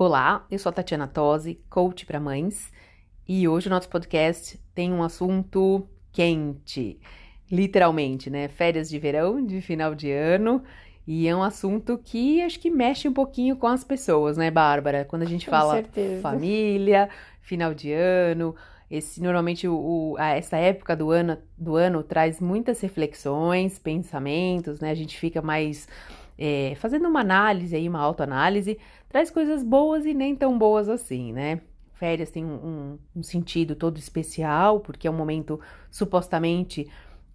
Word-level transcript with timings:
Olá, 0.00 0.46
eu 0.48 0.60
sou 0.60 0.70
a 0.70 0.72
Tatiana 0.72 1.08
Tosi, 1.08 1.60
coach 1.68 2.06
para 2.06 2.20
mães, 2.20 2.72
e 3.26 3.48
hoje 3.48 3.66
o 3.66 3.70
nosso 3.70 3.88
podcast 3.88 4.56
tem 4.72 4.92
um 4.92 5.02
assunto 5.02 5.88
quente, 6.12 7.00
literalmente, 7.50 8.30
né? 8.30 8.46
Férias 8.46 8.88
de 8.88 8.96
verão, 8.96 9.44
de 9.44 9.60
final 9.60 9.96
de 9.96 10.12
ano, 10.12 10.62
e 11.04 11.26
é 11.26 11.34
um 11.34 11.42
assunto 11.42 11.98
que 11.98 12.40
acho 12.42 12.60
que 12.60 12.70
mexe 12.70 13.08
um 13.08 13.12
pouquinho 13.12 13.56
com 13.56 13.66
as 13.66 13.82
pessoas, 13.82 14.36
né, 14.36 14.52
Bárbara? 14.52 15.04
Quando 15.04 15.22
a 15.22 15.26
gente 15.26 15.46
com 15.46 15.50
fala 15.50 15.74
certeza. 15.74 16.22
família, 16.22 17.08
final 17.42 17.74
de 17.74 17.90
ano, 17.90 18.54
esse 18.88 19.20
normalmente 19.20 19.66
o, 19.66 19.74
o, 19.74 20.16
essa 20.16 20.58
época 20.58 20.94
do 20.94 21.10
ano, 21.10 21.36
do 21.56 21.74
ano 21.74 22.04
traz 22.04 22.40
muitas 22.40 22.80
reflexões, 22.80 23.80
pensamentos, 23.80 24.78
né? 24.78 24.92
A 24.92 24.94
gente 24.94 25.18
fica 25.18 25.42
mais 25.42 25.88
é, 26.38 26.74
fazendo 26.76 27.08
uma 27.08 27.20
análise 27.20 27.74
aí, 27.74 27.88
uma 27.88 27.98
autoanálise, 27.98 28.78
traz 29.08 29.30
coisas 29.30 29.62
boas 29.62 30.04
e 30.04 30.14
nem 30.14 30.34
tão 30.36 30.58
boas 30.58 30.88
assim, 30.88 31.32
né? 31.32 31.60
Férias 31.94 32.30
tem 32.30 32.44
um, 32.44 32.54
um, 32.54 32.98
um 33.16 33.22
sentido 33.22 33.74
todo 33.74 33.98
especial, 33.98 34.80
porque 34.80 35.08
é 35.08 35.10
um 35.10 35.16
momento 35.16 35.60
supostamente 35.90 36.88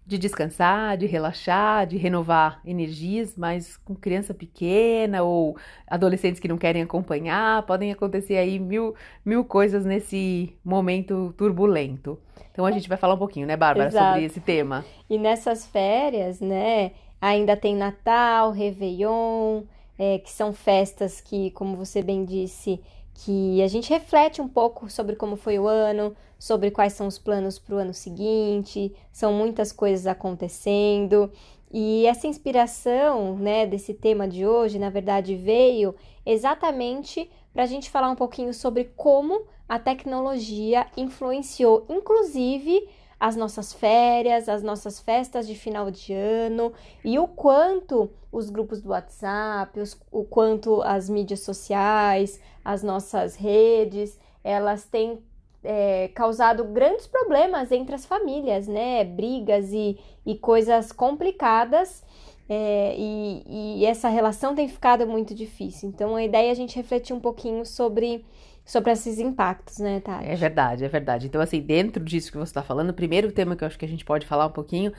de 0.06 0.18
descansar, 0.18 0.98
de 0.98 1.06
relaxar, 1.06 1.86
de 1.86 1.96
renovar 1.96 2.60
energias, 2.64 3.36
mas 3.36 3.76
com 3.78 3.94
criança 3.94 4.34
pequena 4.34 5.22
ou 5.22 5.56
adolescentes 5.86 6.40
que 6.40 6.48
não 6.48 6.58
querem 6.58 6.82
acompanhar, 6.82 7.62
podem 7.64 7.90
acontecer 7.90 8.36
aí 8.36 8.58
mil, 8.58 8.94
mil 9.24 9.44
coisas 9.44 9.84
nesse 9.84 10.54
momento 10.62 11.34
turbulento. 11.38 12.18
Então 12.52 12.66
a 12.66 12.70
gente 12.70 12.88
vai 12.88 12.98
falar 12.98 13.14
um 13.14 13.18
pouquinho, 13.18 13.46
né, 13.46 13.56
Bárbara, 13.56 13.88
Exato. 13.88 14.06
sobre 14.06 14.24
esse 14.26 14.40
tema. 14.40 14.84
E 15.08 15.18
nessas 15.18 15.66
férias, 15.66 16.38
né, 16.40 16.92
ainda 17.20 17.56
tem 17.56 17.74
Natal, 17.74 18.50
Réveillon, 18.50 19.62
é, 19.98 20.18
que 20.18 20.30
são 20.30 20.52
festas 20.52 21.20
que, 21.20 21.50
como 21.52 21.76
você 21.76 22.02
bem 22.02 22.24
disse, 22.24 22.80
que 23.14 23.62
a 23.62 23.68
gente 23.68 23.90
reflete 23.90 24.40
um 24.40 24.48
pouco 24.48 24.90
sobre 24.90 25.16
como 25.16 25.36
foi 25.36 25.58
o 25.58 25.68
ano, 25.68 26.14
sobre 26.38 26.70
quais 26.70 26.92
são 26.92 27.06
os 27.06 27.18
planos 27.18 27.58
para 27.58 27.76
o 27.76 27.78
ano 27.78 27.94
seguinte, 27.94 28.92
são 29.12 29.32
muitas 29.32 29.72
coisas 29.72 30.06
acontecendo. 30.06 31.30
E 31.72 32.06
essa 32.06 32.26
inspiração, 32.26 33.36
né, 33.36 33.66
desse 33.66 33.94
tema 33.94 34.28
de 34.28 34.46
hoje, 34.46 34.78
na 34.78 34.90
verdade, 34.90 35.36
veio 35.36 35.94
exatamente 36.24 37.30
para 37.52 37.62
a 37.62 37.66
gente 37.66 37.90
falar 37.90 38.10
um 38.10 38.16
pouquinho 38.16 38.52
sobre 38.52 38.84
como 38.96 39.42
a 39.68 39.78
tecnologia 39.78 40.86
influenciou, 40.96 41.86
inclusive, 41.88 42.88
as 43.18 43.36
nossas 43.36 43.72
férias, 43.72 44.48
as 44.48 44.62
nossas 44.62 45.00
festas 45.00 45.46
de 45.46 45.54
final 45.54 45.90
de 45.90 46.12
ano 46.12 46.72
e 47.04 47.18
o 47.18 47.26
quanto 47.26 48.10
os 48.30 48.50
grupos 48.50 48.80
do 48.80 48.90
WhatsApp, 48.90 49.78
os, 49.80 49.96
o 50.10 50.24
quanto 50.24 50.82
as 50.82 51.08
mídias 51.08 51.40
sociais, 51.40 52.40
as 52.64 52.82
nossas 52.82 53.36
redes, 53.36 54.18
elas 54.42 54.84
têm 54.84 55.22
é, 55.62 56.08
causado 56.08 56.64
grandes 56.64 57.06
problemas 57.06 57.72
entre 57.72 57.94
as 57.94 58.04
famílias, 58.04 58.68
né? 58.68 59.04
Brigas 59.04 59.72
e, 59.72 59.98
e 60.26 60.36
coisas 60.36 60.92
complicadas. 60.92 62.04
É, 62.46 62.94
e, 62.98 63.80
e 63.80 63.86
essa 63.86 64.10
relação 64.10 64.54
tem 64.54 64.68
ficado 64.68 65.06
muito 65.06 65.34
difícil. 65.34 65.88
Então, 65.88 66.14
a 66.14 66.22
ideia 66.22 66.48
é 66.48 66.50
a 66.50 66.54
gente 66.54 66.76
refletir 66.76 67.14
um 67.14 67.20
pouquinho 67.20 67.64
sobre 67.64 68.22
sobre 68.64 68.90
esses 68.92 69.18
impactos, 69.18 69.78
né, 69.78 70.00
Tati? 70.00 70.26
É 70.26 70.34
verdade, 70.34 70.84
é 70.84 70.88
verdade. 70.88 71.26
Então, 71.26 71.40
assim, 71.40 71.60
dentro 71.60 72.02
disso 72.02 72.32
que 72.32 72.38
você 72.38 72.50
está 72.50 72.62
falando, 72.62 72.90
o 72.90 72.94
primeiro 72.94 73.30
tema 73.30 73.54
que 73.54 73.62
eu 73.62 73.68
acho 73.68 73.78
que 73.78 73.84
a 73.84 73.88
gente 73.88 74.04
pode 74.04 74.26
falar 74.26 74.46
um 74.46 74.52
pouquinho 74.52 74.92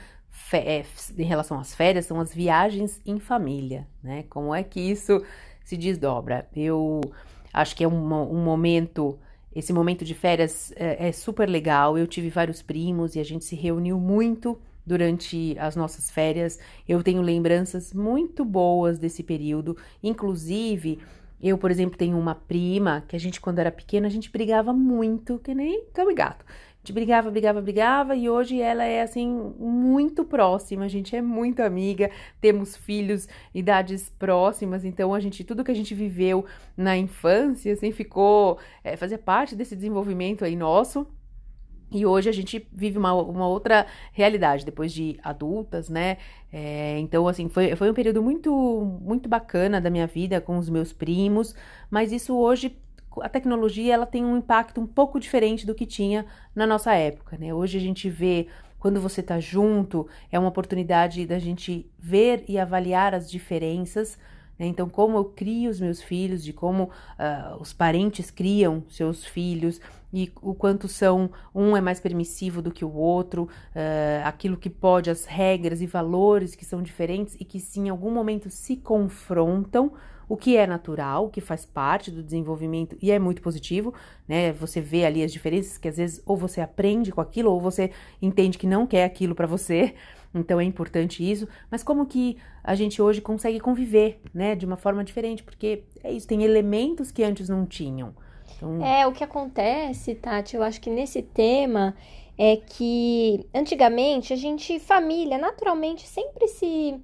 é, 0.54 0.84
em 1.18 1.24
relação 1.24 1.60
às 1.60 1.74
férias 1.74 2.06
são 2.06 2.20
as 2.20 2.34
viagens 2.34 3.02
em 3.06 3.20
família, 3.20 3.88
né? 4.04 4.24
Como 4.30 4.54
é 4.54 4.64
que 4.64 4.80
isso 4.80 5.24
se 5.64 5.76
desdobra? 5.76 6.48
Eu 6.56 7.02
acho 7.52 7.76
que 7.76 7.84
é 7.84 7.88
um, 7.88 8.14
um 8.14 8.44
momento. 8.44 9.18
Esse 9.56 9.72
momento 9.72 10.04
de 10.04 10.14
férias 10.14 10.74
é, 10.76 11.08
é 11.08 11.12
super 11.12 11.50
legal. 11.50 11.98
Eu 11.98 12.06
tive 12.06 12.30
vários 12.30 12.62
primos 12.62 13.16
e 13.16 13.20
a 13.20 13.24
gente 13.24 13.46
se 13.46 13.56
reuniu 13.56 13.98
muito 13.98 14.60
durante 14.86 15.56
as 15.58 15.76
nossas 15.76 16.12
férias. 16.12 16.60
Eu 16.88 17.02
tenho 17.02 17.22
lembranças 17.22 17.94
muito 17.94 18.46
boas 18.46 19.00
desse 19.00 19.24
período, 19.24 19.76
inclusive 20.04 21.00
eu, 21.48 21.60
por 21.60 21.70
exemplo, 21.70 21.96
tenho 21.96 22.18
uma 22.18 22.34
prima 22.34 23.04
que 23.08 23.16
a 23.16 23.20
gente, 23.20 23.40
quando 23.40 23.60
era 23.60 23.72
pequena, 23.72 24.08
a 24.08 24.10
gente 24.10 24.32
brigava 24.32 24.74
muito, 24.74 25.38
que 25.38 25.54
nem 25.54 25.86
cão 25.94 26.10
e 26.10 26.16
gato. 26.16 26.44
A 26.48 26.78
gente 26.80 26.92
brigava, 26.92 27.30
brigava, 27.30 27.62
brigava, 27.62 28.16
e 28.16 28.28
hoje 28.28 28.60
ela 28.60 28.84
é, 28.84 29.04
assim, 29.04 29.54
muito 29.60 30.26
próxima, 30.26 30.86
a 30.86 30.88
gente 30.88 31.16
é 31.16 31.22
muito 31.22 31.62
amiga, 31.62 32.10
temos 32.42 32.76
filhos, 32.76 33.28
idades 33.54 34.10
próximas, 34.10 34.84
então 34.84 35.14
a 35.14 35.20
gente, 35.20 35.44
tudo 35.44 35.64
que 35.64 35.72
a 35.72 35.76
gente 35.76 35.94
viveu 35.94 36.46
na 36.76 36.98
infância, 36.98 37.74
assim, 37.74 37.92
ficou, 37.92 38.58
é, 38.84 38.98
fazia 38.98 39.20
parte 39.20 39.56
desse 39.56 39.76
desenvolvimento 39.76 40.44
aí 40.44 40.56
nosso. 40.56 41.08
E 41.92 42.06
hoje 42.06 42.30
a 42.30 42.32
gente 42.32 42.68
vive 42.74 42.98
uma, 42.98 43.14
uma 43.14 43.48
outra 43.48 43.86
realidade, 44.12 44.66
depois 44.66 44.92
de 44.92 45.18
adultas, 45.24 45.88
né? 45.90 46.18
É, 46.52 46.98
então, 47.00 47.28
assim, 47.28 47.48
foi, 47.48 47.76
foi 47.76 47.90
um 47.90 47.94
período 47.94 48.22
muito, 48.22 49.00
muito 49.02 49.30
bacana 49.30 49.80
da 49.80 49.90
minha 49.90 50.08
vida 50.08 50.42
com 50.42 50.58
os 50.58 50.70
meus 50.70 50.92
primos, 50.92 51.56
mas 51.90 52.12
isso 52.12 52.36
hoje, 52.36 52.76
a 53.22 53.30
tecnologia, 53.30 53.94
ela 53.94 54.06
tem 54.06 54.26
um 54.26 54.38
impacto 54.38 54.82
um 54.82 54.88
pouco 54.88 55.20
diferente 55.20 55.66
do 55.66 55.76
que 55.76 55.86
tinha 55.86 56.26
na 56.56 56.66
nossa 56.66 56.94
época, 56.94 57.38
né? 57.38 57.54
Hoje 57.54 57.78
a 57.78 57.82
gente 57.82 58.10
vê, 58.10 58.48
quando 58.80 59.00
você 59.00 59.22
tá 59.22 59.40
junto, 59.40 60.08
é 60.32 60.40
uma 60.40 60.50
oportunidade 60.50 61.26
da 61.26 61.40
gente 61.40 61.90
ver 62.00 62.44
e 62.48 62.58
avaliar 62.58 63.14
as 63.14 63.30
diferenças, 63.30 64.18
né? 64.58 64.66
então, 64.66 64.90
como 64.90 65.18
eu 65.18 65.26
crio 65.26 65.70
os 65.70 65.80
meus 65.80 66.02
filhos, 66.02 66.44
de 66.44 66.54
como 66.54 66.84
uh, 66.84 67.62
os 67.62 67.74
parentes 67.74 68.32
criam 68.32 68.84
seus 68.90 69.26
filhos, 69.26 69.80
e 70.16 70.32
o 70.42 70.56
quanto 70.56 70.88
são 70.88 71.30
um 71.54 71.76
é 71.76 71.82
mais 71.82 72.00
permissivo 72.00 72.62
do 72.62 72.72
que 72.72 72.86
o 72.86 72.94
outro, 72.94 73.44
uh, 73.44 74.24
aquilo 74.24 74.56
que 74.56 74.70
pode, 74.70 75.10
as 75.10 75.26
regras 75.26 75.82
e 75.82 75.86
valores 75.86 76.56
que 76.56 76.64
são 76.64 76.82
diferentes 76.82 77.36
e 77.38 77.44
que 77.44 77.60
se 77.60 77.82
em 77.82 77.90
algum 77.90 78.10
momento 78.10 78.50
se 78.50 78.78
confrontam, 78.78 79.92
o 80.28 80.38
que 80.38 80.56
é 80.56 80.66
natural, 80.66 81.26
o 81.26 81.30
que 81.30 81.42
faz 81.42 81.66
parte 81.66 82.10
do 82.10 82.24
desenvolvimento 82.24 82.98
e 83.02 83.12
é 83.12 83.20
muito 83.20 83.42
positivo, 83.42 83.94
né? 84.28 84.54
Você 84.54 84.82
vê 84.82 85.06
ali 85.06 85.22
as 85.22 85.32
diferenças 85.32 85.78
que 85.78 85.88
às 85.88 85.98
vezes 85.98 86.24
ou 86.26 86.36
você 86.36 86.62
aprende 86.62 87.12
com 87.12 87.22
aquilo 87.22 87.52
ou 87.52 87.60
você 87.60 87.92
entende 88.22 88.58
que 88.58 88.66
não 88.66 88.88
quer 88.88 89.04
aquilo 89.04 89.36
para 89.36 89.46
você. 89.46 89.94
Então 90.34 90.60
é 90.60 90.64
importante 90.64 91.30
isso, 91.30 91.48
mas 91.70 91.84
como 91.84 92.06
que 92.06 92.38
a 92.64 92.74
gente 92.74 93.02
hoje 93.02 93.22
consegue 93.22 93.60
conviver, 93.60 94.20
né, 94.34 94.56
de 94.56 94.66
uma 94.66 94.76
forma 94.76 95.04
diferente, 95.04 95.44
porque 95.44 95.84
é 96.04 96.12
isso, 96.12 96.28
tem 96.28 96.44
elementos 96.44 97.12
que 97.12 97.24
antes 97.24 97.48
não 97.48 97.66
tinham. 97.66 98.14
Então... 98.56 98.84
É, 98.86 99.06
o 99.06 99.12
que 99.12 99.24
acontece, 99.24 100.16
Tati, 100.16 100.56
eu 100.56 100.64
acho 100.64 100.80
que 100.82 100.90
nesse 100.90 101.22
tema 101.22 101.96
é 102.38 102.58
que 102.58 103.48
antigamente 103.54 104.34
a 104.34 104.36
gente, 104.36 104.80
família, 104.80 105.38
naturalmente 105.38 106.08
sempre 106.08 106.48
se, 106.48 107.00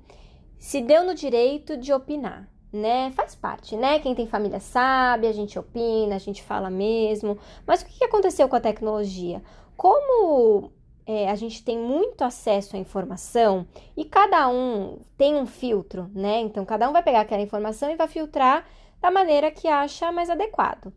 se 0.57 0.81
deu 0.81 1.03
no 1.03 1.15
direito 1.15 1.77
de 1.77 1.93
opinar, 1.93 2.49
né? 2.71 3.11
Faz 3.11 3.35
parte, 3.35 3.75
né? 3.75 3.99
Quem 3.99 4.13
tem 4.13 4.27
família 4.27 4.59
sabe, 4.59 5.27
a 5.27 5.31
gente 5.31 5.57
opina, 5.57 6.15
a 6.15 6.19
gente 6.19 6.43
fala 6.43 6.69
mesmo. 6.69 7.37
Mas 7.65 7.81
o 7.81 7.85
que 7.85 8.03
aconteceu 8.03 8.47
com 8.49 8.55
a 8.55 8.61
tecnologia? 8.61 9.41
Como 9.77 10.71
é, 11.05 11.29
a 11.29 11.35
gente 11.35 11.63
tem 11.63 11.77
muito 11.77 12.23
acesso 12.23 12.75
à 12.75 12.79
informação 12.79 13.65
e 13.95 14.05
cada 14.05 14.47
um 14.49 14.99
tem 15.17 15.35
um 15.35 15.45
filtro, 15.45 16.09
né? 16.13 16.39
Então, 16.39 16.65
cada 16.65 16.89
um 16.89 16.93
vai 16.93 17.03
pegar 17.03 17.21
aquela 17.21 17.41
informação 17.41 17.89
e 17.89 17.95
vai 17.95 18.07
filtrar 18.07 18.65
da 19.01 19.09
maneira 19.09 19.49
que 19.49 19.67
acha 19.67 20.11
mais 20.11 20.29
adequado. 20.29 20.93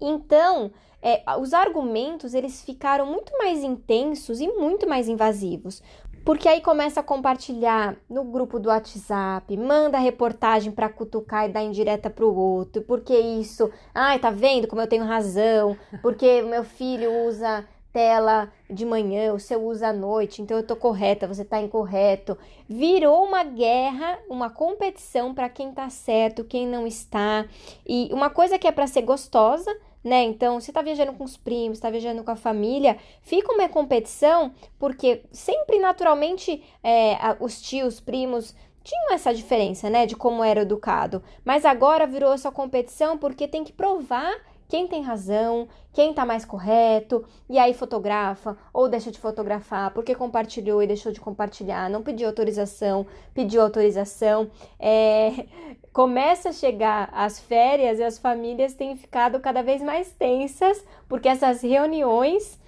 Então, 0.00 0.70
é, 1.02 1.22
os 1.38 1.52
argumentos 1.52 2.32
eles 2.32 2.62
ficaram 2.62 3.06
muito 3.06 3.36
mais 3.36 3.62
intensos 3.62 4.40
e 4.40 4.48
muito 4.48 4.88
mais 4.88 5.08
invasivos. 5.08 5.82
Porque 6.24 6.48
aí 6.48 6.62
começa 6.62 7.00
a 7.00 7.02
compartilhar 7.02 7.96
no 8.08 8.24
grupo 8.24 8.58
do 8.58 8.70
WhatsApp, 8.70 9.54
manda 9.58 9.98
reportagem 9.98 10.72
para 10.72 10.88
cutucar 10.88 11.44
e 11.44 11.52
dar 11.52 11.62
indireta 11.62 12.08
para 12.08 12.24
o 12.24 12.34
outro. 12.34 12.80
Porque 12.80 13.14
isso, 13.14 13.70
ai, 13.94 14.18
tá 14.18 14.30
vendo 14.30 14.66
como 14.66 14.80
eu 14.80 14.86
tenho 14.86 15.04
razão? 15.04 15.76
Porque 16.00 16.40
meu 16.40 16.64
filho 16.64 17.26
usa 17.26 17.66
tela 17.94 18.52
de 18.68 18.84
manhã, 18.84 19.32
o 19.32 19.38
seu 19.38 19.64
usa 19.64 19.88
à 19.88 19.92
noite, 19.92 20.42
então 20.42 20.56
eu 20.56 20.66
tô 20.66 20.74
correta, 20.74 21.28
você 21.28 21.44
tá 21.44 21.60
incorreto. 21.60 22.36
Virou 22.68 23.24
uma 23.24 23.44
guerra, 23.44 24.18
uma 24.28 24.50
competição 24.50 25.32
para 25.32 25.48
quem 25.48 25.70
tá 25.72 25.88
certo, 25.88 26.44
quem 26.44 26.66
não 26.66 26.88
está. 26.88 27.46
E 27.86 28.10
uma 28.12 28.28
coisa 28.28 28.58
que 28.58 28.66
é 28.66 28.72
para 28.72 28.88
ser 28.88 29.02
gostosa, 29.02 29.72
né? 30.02 30.24
Então, 30.24 30.60
você 30.60 30.72
tá 30.72 30.82
viajando 30.82 31.12
com 31.12 31.22
os 31.22 31.36
primos, 31.36 31.78
tá 31.78 31.88
viajando 31.88 32.24
com 32.24 32.32
a 32.32 32.36
família, 32.36 32.98
fica 33.22 33.52
uma 33.54 33.68
competição, 33.68 34.52
porque 34.76 35.22
sempre 35.30 35.78
naturalmente 35.78 36.64
é, 36.82 37.16
os 37.38 37.62
tios, 37.62 38.00
primos 38.00 38.56
tinham 38.82 39.14
essa 39.14 39.32
diferença, 39.32 39.88
né, 39.88 40.04
de 40.04 40.14
como 40.14 40.44
era 40.44 40.60
educado. 40.62 41.22
Mas 41.44 41.64
agora 41.64 42.06
virou 42.06 42.34
essa 42.34 42.50
competição 42.50 43.16
porque 43.16 43.48
tem 43.48 43.64
que 43.64 43.72
provar 43.72 44.34
quem 44.74 44.88
tem 44.88 45.02
razão, 45.02 45.68
quem 45.92 46.10
está 46.10 46.26
mais 46.26 46.44
correto, 46.44 47.24
e 47.48 47.60
aí 47.60 47.72
fotografa 47.72 48.58
ou 48.72 48.88
deixa 48.88 49.08
de 49.08 49.20
fotografar, 49.20 49.92
porque 49.92 50.16
compartilhou 50.16 50.82
e 50.82 50.86
deixou 50.88 51.12
de 51.12 51.20
compartilhar, 51.20 51.88
não 51.88 52.02
pediu 52.02 52.26
autorização, 52.26 53.06
pediu 53.32 53.62
autorização. 53.62 54.50
É... 54.80 55.46
Começa 55.94 56.48
a 56.48 56.52
chegar 56.52 57.08
as 57.12 57.38
férias 57.38 58.00
e 58.00 58.02
as 58.02 58.18
famílias 58.18 58.74
têm 58.74 58.96
ficado 58.96 59.38
cada 59.38 59.62
vez 59.62 59.80
mais 59.80 60.10
tensas, 60.10 60.84
porque 61.08 61.28
essas 61.28 61.62
reuniões 61.62 62.58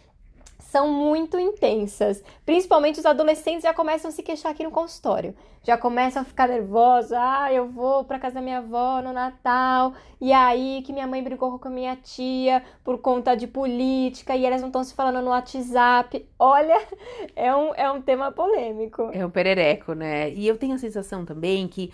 são 0.58 0.90
muito 0.90 1.38
intensas. 1.38 2.22
Principalmente 2.44 2.98
os 2.98 3.06
adolescentes 3.06 3.62
já 3.62 3.74
começam 3.74 4.08
a 4.08 4.12
se 4.12 4.22
queixar 4.22 4.52
aqui 4.52 4.64
no 4.64 4.70
consultório. 4.70 5.34
Já 5.62 5.76
começam 5.76 6.22
a 6.22 6.24
ficar 6.24 6.48
nervosos. 6.48 7.12
Ah, 7.12 7.52
eu 7.52 7.68
vou 7.68 8.04
para 8.04 8.18
casa 8.18 8.36
da 8.36 8.40
minha 8.40 8.58
avó 8.58 9.02
no 9.02 9.12
Natal. 9.12 9.94
E 10.20 10.32
aí 10.32 10.82
que 10.82 10.92
minha 10.92 11.06
mãe 11.06 11.22
brigou 11.22 11.58
com 11.58 11.68
a 11.68 11.70
minha 11.70 11.96
tia 11.96 12.62
por 12.84 12.98
conta 12.98 13.34
de 13.34 13.46
política 13.46 14.36
e 14.36 14.44
elas 14.44 14.60
não 14.60 14.68
estão 14.68 14.84
se 14.84 14.94
falando 14.94 15.22
no 15.22 15.30
WhatsApp. 15.30 16.26
Olha, 16.38 16.80
é 17.34 17.54
um, 17.54 17.74
é 17.74 17.90
um 17.90 18.00
tema 18.00 18.30
polêmico. 18.32 19.10
É 19.12 19.24
um 19.24 19.30
perereco, 19.30 19.92
né? 19.92 20.30
E 20.30 20.46
eu 20.46 20.56
tenho 20.56 20.74
a 20.74 20.78
sensação 20.78 21.24
também 21.24 21.66
que 21.68 21.92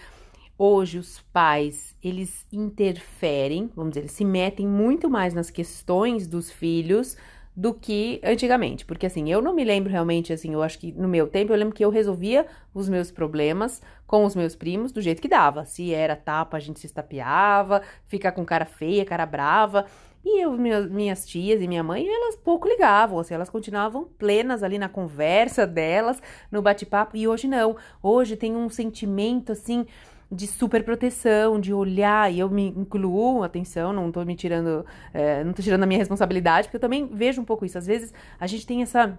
hoje 0.59 0.99
os 0.99 1.21
pais, 1.33 1.97
eles 2.03 2.47
interferem, 2.53 3.71
vamos 3.75 3.93
dizer, 3.93 4.01
eles 4.03 4.13
se 4.13 4.25
metem 4.25 4.67
muito 4.67 5.11
mais 5.11 5.35
nas 5.35 5.51
questões 5.51 6.27
dos 6.27 6.51
filhos 6.51 7.17
do 7.55 7.75
que 7.75 8.21
antigamente. 8.25 8.85
Porque 8.85 9.07
assim, 9.07 9.31
eu 9.31 9.41
não 9.43 9.55
me 9.55 9.65
lembro 9.65 9.91
realmente, 9.91 10.33
assim, 10.33 10.53
eu 10.55 10.63
acho 10.63 10.79
que 10.79 10.93
no 10.93 11.09
meu 11.09 11.27
tempo 11.27 11.53
eu 11.53 11.57
lembro 11.57 11.75
que 11.75 11.85
eu 11.85 11.91
resolvia 11.91 12.47
os 12.75 12.89
meus 12.89 13.11
problemas 13.11 13.83
com 14.07 14.25
os 14.25 14.35
meus 14.35 14.57
primos 14.57 14.93
do 14.93 15.01
jeito 15.01 15.21
que 15.21 15.29
dava. 15.29 15.65
Se 15.65 15.93
era 15.93 16.17
tapa, 16.17 16.57
a 16.57 16.61
gente 16.61 16.81
se 16.81 16.87
estapeava, 16.87 17.83
ficar 18.07 18.33
com 18.33 18.45
cara 18.45 18.65
feia, 18.65 19.05
cara 19.05 19.27
brava. 19.27 19.87
E 20.25 20.41
eu, 20.41 20.53
minhas, 20.53 20.89
minhas 20.89 21.27
tias 21.27 21.61
e 21.61 21.67
minha 21.67 21.83
mãe, 21.83 22.07
elas 22.07 22.37
pouco 22.37 22.69
ligavam, 22.69 23.19
assim, 23.19 23.35
elas 23.35 23.51
continuavam 23.51 24.05
plenas 24.05 24.63
ali 24.63 24.79
na 24.79 24.89
conversa 24.89 25.67
delas, 25.67 26.23
no 26.49 26.63
bate-papo, 26.63 27.17
e 27.17 27.27
hoje 27.27 27.49
não. 27.49 27.77
Hoje 28.01 28.37
tem 28.37 28.55
um 28.55 28.69
sentimento, 28.69 29.51
assim, 29.51 29.85
de 30.33 30.47
super 30.47 30.83
proteção, 30.83 31.61
de 31.61 31.75
olhar, 31.75 32.33
e 32.33 32.39
eu 32.39 32.49
me 32.49 32.69
incluo, 32.69 33.43
atenção, 33.43 33.93
não 33.93 34.11
tô 34.11 34.25
me 34.25 34.35
tirando, 34.35 34.85
é, 35.13 35.45
não 35.45 35.53
tô 35.53 35.63
tirando 35.63 35.83
a 35.83 35.87
minha 35.87 35.99
responsabilidade, 35.99 36.69
porque 36.69 36.77
eu 36.77 36.81
também 36.81 37.07
vejo 37.07 37.43
um 37.43 37.45
pouco 37.45 37.67
isso. 37.67 37.77
Às 37.77 37.87
vezes 37.87 38.15
a 38.41 38.47
gente 38.47 38.67
tem 38.67 38.83
essa 38.83 39.19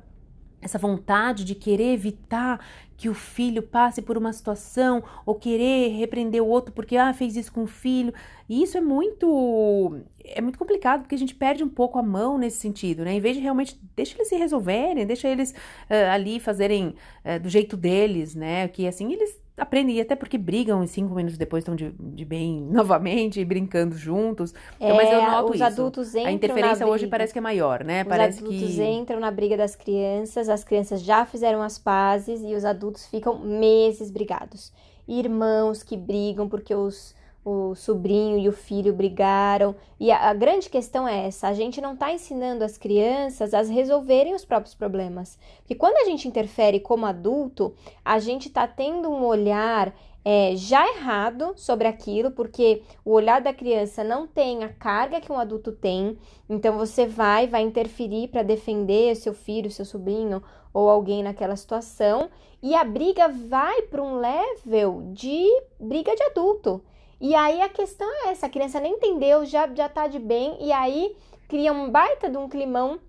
essa 0.62 0.78
vontade 0.78 1.44
de 1.44 1.56
querer 1.56 1.94
evitar 1.94 2.66
que 2.96 3.10
o 3.10 3.14
filho 3.14 3.62
passe 3.62 4.02
por 4.02 4.18
uma 4.18 4.32
situação 4.32 5.04
ou 5.26 5.36
querer 5.36 5.90
repreender 5.90 6.42
o 6.42 6.48
outro 6.48 6.74
porque 6.74 6.96
ah, 6.96 7.14
fez 7.14 7.36
isso 7.36 7.52
com 7.52 7.64
o 7.64 7.68
filho. 7.68 8.14
E 8.48 8.64
isso 8.64 8.78
é 8.78 8.82
muito 8.82 10.00
é 10.24 10.40
muito 10.40 10.58
complicado 10.58 11.02
porque 11.02 11.16
a 11.16 11.18
gente 11.18 11.36
perde 11.36 11.64
um 11.66 11.70
pouco 11.70 12.00
a 12.00 12.04
mão 12.04 12.38
nesse 12.38 12.58
sentido, 12.60 13.04
né? 13.04 13.14
Em 13.14 13.20
vez 13.20 13.36
de 13.36 13.42
realmente 13.42 13.78
deixa 13.94 14.16
eles 14.16 14.30
se 14.30 14.38
resolverem, 14.38 15.06
deixa 15.06 15.28
eles 15.28 15.52
uh, 15.52 16.12
ali 16.14 16.40
fazerem 16.40 16.96
uh, 17.26 17.40
do 17.42 17.50
jeito 17.50 17.76
deles, 17.76 18.34
né? 18.34 18.70
Que 18.70 18.88
assim 18.88 19.12
eles 19.12 19.43
aprendem, 19.58 19.98
e 19.98 20.02
até 20.02 20.16
porque 20.16 20.38
brigam 20.38 20.84
e 20.84 20.88
cinco 20.88 21.14
minutos 21.14 21.38
depois 21.38 21.62
estão 21.62 21.76
de, 21.76 21.92
de 21.92 22.26
bem 22.26 22.62
novamente, 22.72 23.44
brincando 23.46 23.96
juntos. 23.96 24.54
É, 24.80 24.94
mas 24.94 25.12
eu 25.12 25.22
noto 25.22 25.50
os 25.50 25.56
isso. 25.56 25.64
adultos 25.64 26.16
entram 26.16 26.28
A 26.28 26.32
interferência 26.32 26.88
hoje 26.88 27.08
parece 27.08 27.34
que 27.34 27.40
é 27.40 27.42
maior, 27.42 27.84
né? 27.84 28.02
Os 28.02 28.08
parece 28.08 28.40
adultos 28.40 28.76
que... 28.76 28.84
entram 28.84 29.20
na 29.20 29.32
briga 29.32 29.56
das 29.56 29.76
crianças, 29.76 30.50
as 30.50 30.64
crianças 30.64 31.02
já 31.02 31.26
fizeram 31.26 31.62
as 31.62 31.78
pazes 31.78 32.42
e 32.42 32.54
os 32.56 32.66
adultos 32.66 33.06
ficam 33.06 33.40
meses 33.40 34.10
brigados. 34.10 34.72
Irmãos 35.08 35.84
que 35.84 35.98
brigam 35.98 36.48
porque 36.48 36.74
os 36.74 37.14
o 37.46 37.76
sobrinho 37.76 38.38
e 38.38 38.48
o 38.48 38.54
filho 38.54 38.94
brigaram. 38.94 39.76
E 40.00 40.12
a, 40.12 40.30
a 40.30 40.34
grande 40.34 40.70
questão 40.70 41.08
é 41.08 41.28
essa: 41.28 41.48
a 41.48 41.54
gente 41.54 41.82
não 41.82 41.94
está 41.94 42.12
ensinando 42.12 42.64
as 42.64 42.78
crianças 42.78 43.54
a 43.54 43.62
resolverem 43.62 44.34
os 44.34 44.46
próprios 44.46 44.74
problemas. 44.74 45.38
Porque 45.60 45.76
quando 45.76 45.98
a 45.98 46.06
gente 46.06 46.28
interfere 46.28 46.80
como 46.80 47.06
adulto, 47.06 47.74
a 48.04 48.20
gente 48.20 48.48
está 48.48 48.68
tendo 48.68 49.10
um 49.10 49.26
olhar 49.26 49.94
é, 50.26 50.56
já 50.56 50.88
errado 50.88 51.54
sobre 51.58 51.88
aquilo, 51.88 52.32
porque 52.32 52.82
o 53.04 53.12
olhar 53.12 53.42
da 53.42 53.54
criança 53.54 54.04
não 54.04 54.26
tem 54.26 54.64
a 54.64 54.70
carga 54.70 55.20
que 55.20 55.32
um 55.32 55.38
adulto 55.38 55.72
tem. 55.72 56.18
Então 56.50 56.78
você 56.78 57.06
vai, 57.06 57.48
vai 57.48 57.62
interferir 57.62 58.30
para 58.30 58.44
defender 58.44 59.16
seu 59.16 59.34
filho, 59.34 59.70
seu 59.70 59.84
sobrinho 59.84 60.42
ou 60.74 60.90
alguém 60.90 61.22
naquela 61.22 61.56
situação. 61.56 62.30
E 62.62 62.74
a 62.74 62.84
briga 62.86 63.28
vai 63.28 63.82
para 63.84 64.02
um 64.02 64.20
level 64.20 65.10
de 65.12 65.46
briga 65.78 66.16
de 66.16 66.24
adulto. 66.24 66.82
E 67.24 67.34
aí 67.36 67.62
a 67.62 67.70
questão 67.70 68.06
é 68.26 68.32
essa, 68.32 68.48
a 68.48 68.50
criança 68.50 68.82
nem 68.82 68.96
entendeu, 68.96 69.46
já, 69.46 69.66
já 69.74 69.88
tá 69.88 70.08
de 70.08 70.20
bem, 70.20 70.58
e 70.60 70.74
aí 70.74 71.16
cria 71.48 71.72
um 71.72 71.90
baita 71.90 72.30
de 72.30 72.36
um 72.36 72.50
climão, 72.50 73.00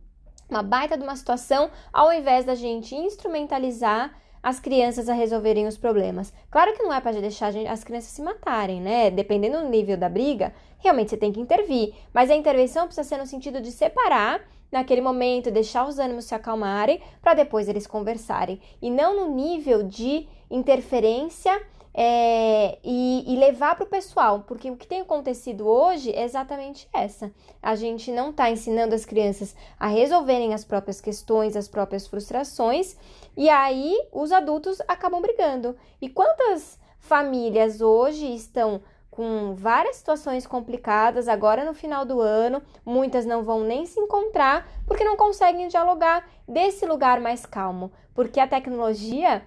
uma 0.49 0.63
baita 0.63 0.97
de 0.97 1.03
uma 1.03 1.17
situação, 1.17 1.69
ao 1.93 2.13
invés 2.13 2.45
da 2.45 2.55
gente 2.55 2.95
instrumentalizar 2.95 4.15
as 4.41 4.61
crianças 4.61 5.09
a 5.09 5.15
resolverem 5.15 5.67
os 5.67 5.77
problemas. 5.77 6.33
Claro 6.49 6.75
que 6.75 6.83
não 6.85 6.93
é 6.93 7.01
para 7.01 7.21
deixar 7.21 7.53
as 7.69 7.83
crianças 7.83 8.13
se 8.13 8.23
matarem, 8.23 8.81
né? 8.81 9.11
Dependendo 9.11 9.59
do 9.59 9.69
nível 9.69 9.97
da 9.97 10.09
briga, 10.09 10.55
realmente 10.79 11.11
você 11.11 11.17
tem 11.17 11.33
que 11.33 11.41
intervir. 11.41 11.93
Mas 12.13 12.31
a 12.31 12.37
intervenção 12.37 12.87
precisa 12.87 13.09
ser 13.09 13.17
no 13.17 13.27
sentido 13.27 13.61
de 13.61 13.73
separar 13.73 14.43
naquele 14.71 15.01
momento, 15.01 15.51
deixar 15.51 15.89
os 15.89 15.99
ânimos 15.99 16.27
se 16.27 16.37
acalmarem 16.37 17.01
para 17.21 17.35
depois 17.35 17.69
eles 17.69 17.85
conversarem. 17.85 18.61
E 18.81 18.93
não 18.93 19.17
no 19.17 19.35
nível 19.35 19.83
de 19.83 20.29
interferência 20.49 21.61
é, 21.97 22.77
e, 22.83 23.25
e, 23.33 23.37
levar 23.37 23.77
para 23.77 23.85
o 23.85 23.89
pessoal, 23.89 24.41
porque 24.41 24.69
o 24.69 24.77
que 24.77 24.87
tem 24.87 25.03
acontecido 25.03 25.69
hoje 25.69 26.11
é 26.11 26.25
exatamente 26.25 26.89
essa. 26.93 27.33
A 27.63 27.77
gente 27.77 28.11
não 28.11 28.31
está 28.31 28.51
ensinando 28.51 28.97
as 28.97 29.05
crianças 29.05 29.55
a 29.79 29.87
resolverem 29.87 30.53
as 30.53 30.65
próprias 30.65 31.01
questões, 31.01 31.57
as 31.57 31.69
próprias 31.69 32.09
frustrações, 32.09 32.97
e 33.37 33.49
aí 33.49 33.97
os 34.13 34.33
adultos 34.33 34.81
acabam 34.89 35.23
brigando. 35.23 35.77
E 36.03 36.09
quantas 36.09 36.81
famílias 36.99 37.81
hoje 37.81 38.35
estão 38.35 38.83
com 39.09 39.55
várias 39.55 39.95
situações 39.95 40.45
complicadas 40.45 41.29
agora 41.29 41.65
no 41.65 41.73
final 41.73 42.05
do 42.05 42.21
ano, 42.21 42.61
muitas 42.85 43.25
não 43.25 43.45
vão 43.45 43.61
nem 43.61 43.87
se 43.87 44.01
encontrar 44.01 44.69
porque 44.85 45.05
não 45.05 45.17
conseguem 45.17 45.69
dialogar 45.69 46.29
desse 46.49 46.85
lugar 46.85 47.21
mais 47.21 47.47
calmo, 47.47 47.93
porque 48.13 48.41
a 48.41 48.49
tecnologia 48.49 49.45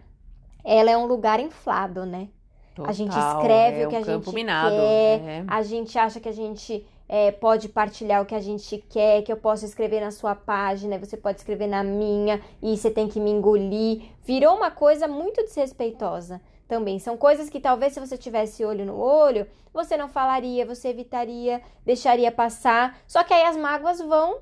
ela 0.63 0.89
é 0.89 0.97
um 0.97 1.05
lugar 1.05 1.41
inflado, 1.41 2.05
né? 2.05 2.29
Total, 2.77 2.91
a 2.91 2.93
gente 2.93 3.17
escreve 3.17 3.81
é 3.81 3.87
o 3.87 3.89
que 3.89 3.95
um 3.95 3.99
a 3.99 4.03
gente 4.03 4.35
minado, 4.35 4.75
quer, 4.75 5.19
é. 5.19 5.43
a 5.47 5.63
gente 5.63 5.97
acha 5.97 6.19
que 6.19 6.29
a 6.29 6.31
gente 6.31 6.85
é, 7.09 7.31
pode 7.31 7.69
partilhar 7.69 8.21
o 8.21 8.25
que 8.25 8.35
a 8.35 8.39
gente 8.39 8.77
quer, 8.87 9.23
que 9.23 9.31
eu 9.31 9.37
posso 9.37 9.65
escrever 9.65 9.99
na 9.99 10.11
sua 10.11 10.35
página, 10.35 10.99
você 10.99 11.17
pode 11.17 11.39
escrever 11.39 11.65
na 11.65 11.83
minha 11.83 12.39
e 12.61 12.77
você 12.77 12.91
tem 12.91 13.07
que 13.07 13.19
me 13.19 13.31
engolir. 13.31 14.03
Virou 14.23 14.55
uma 14.55 14.69
coisa 14.69 15.07
muito 15.07 15.41
desrespeitosa 15.43 16.39
também. 16.67 16.99
São 16.99 17.17
coisas 17.17 17.49
que 17.49 17.59
talvez 17.59 17.93
se 17.93 17.99
você 17.99 18.15
tivesse 18.15 18.63
olho 18.63 18.85
no 18.85 18.99
olho, 18.99 19.47
você 19.73 19.97
não 19.97 20.07
falaria, 20.07 20.63
você 20.63 20.89
evitaria, 20.89 21.59
deixaria 21.83 22.31
passar. 22.31 22.99
Só 23.07 23.23
que 23.23 23.33
aí 23.33 23.43
as 23.43 23.57
mágoas 23.57 23.99
vão 23.99 24.37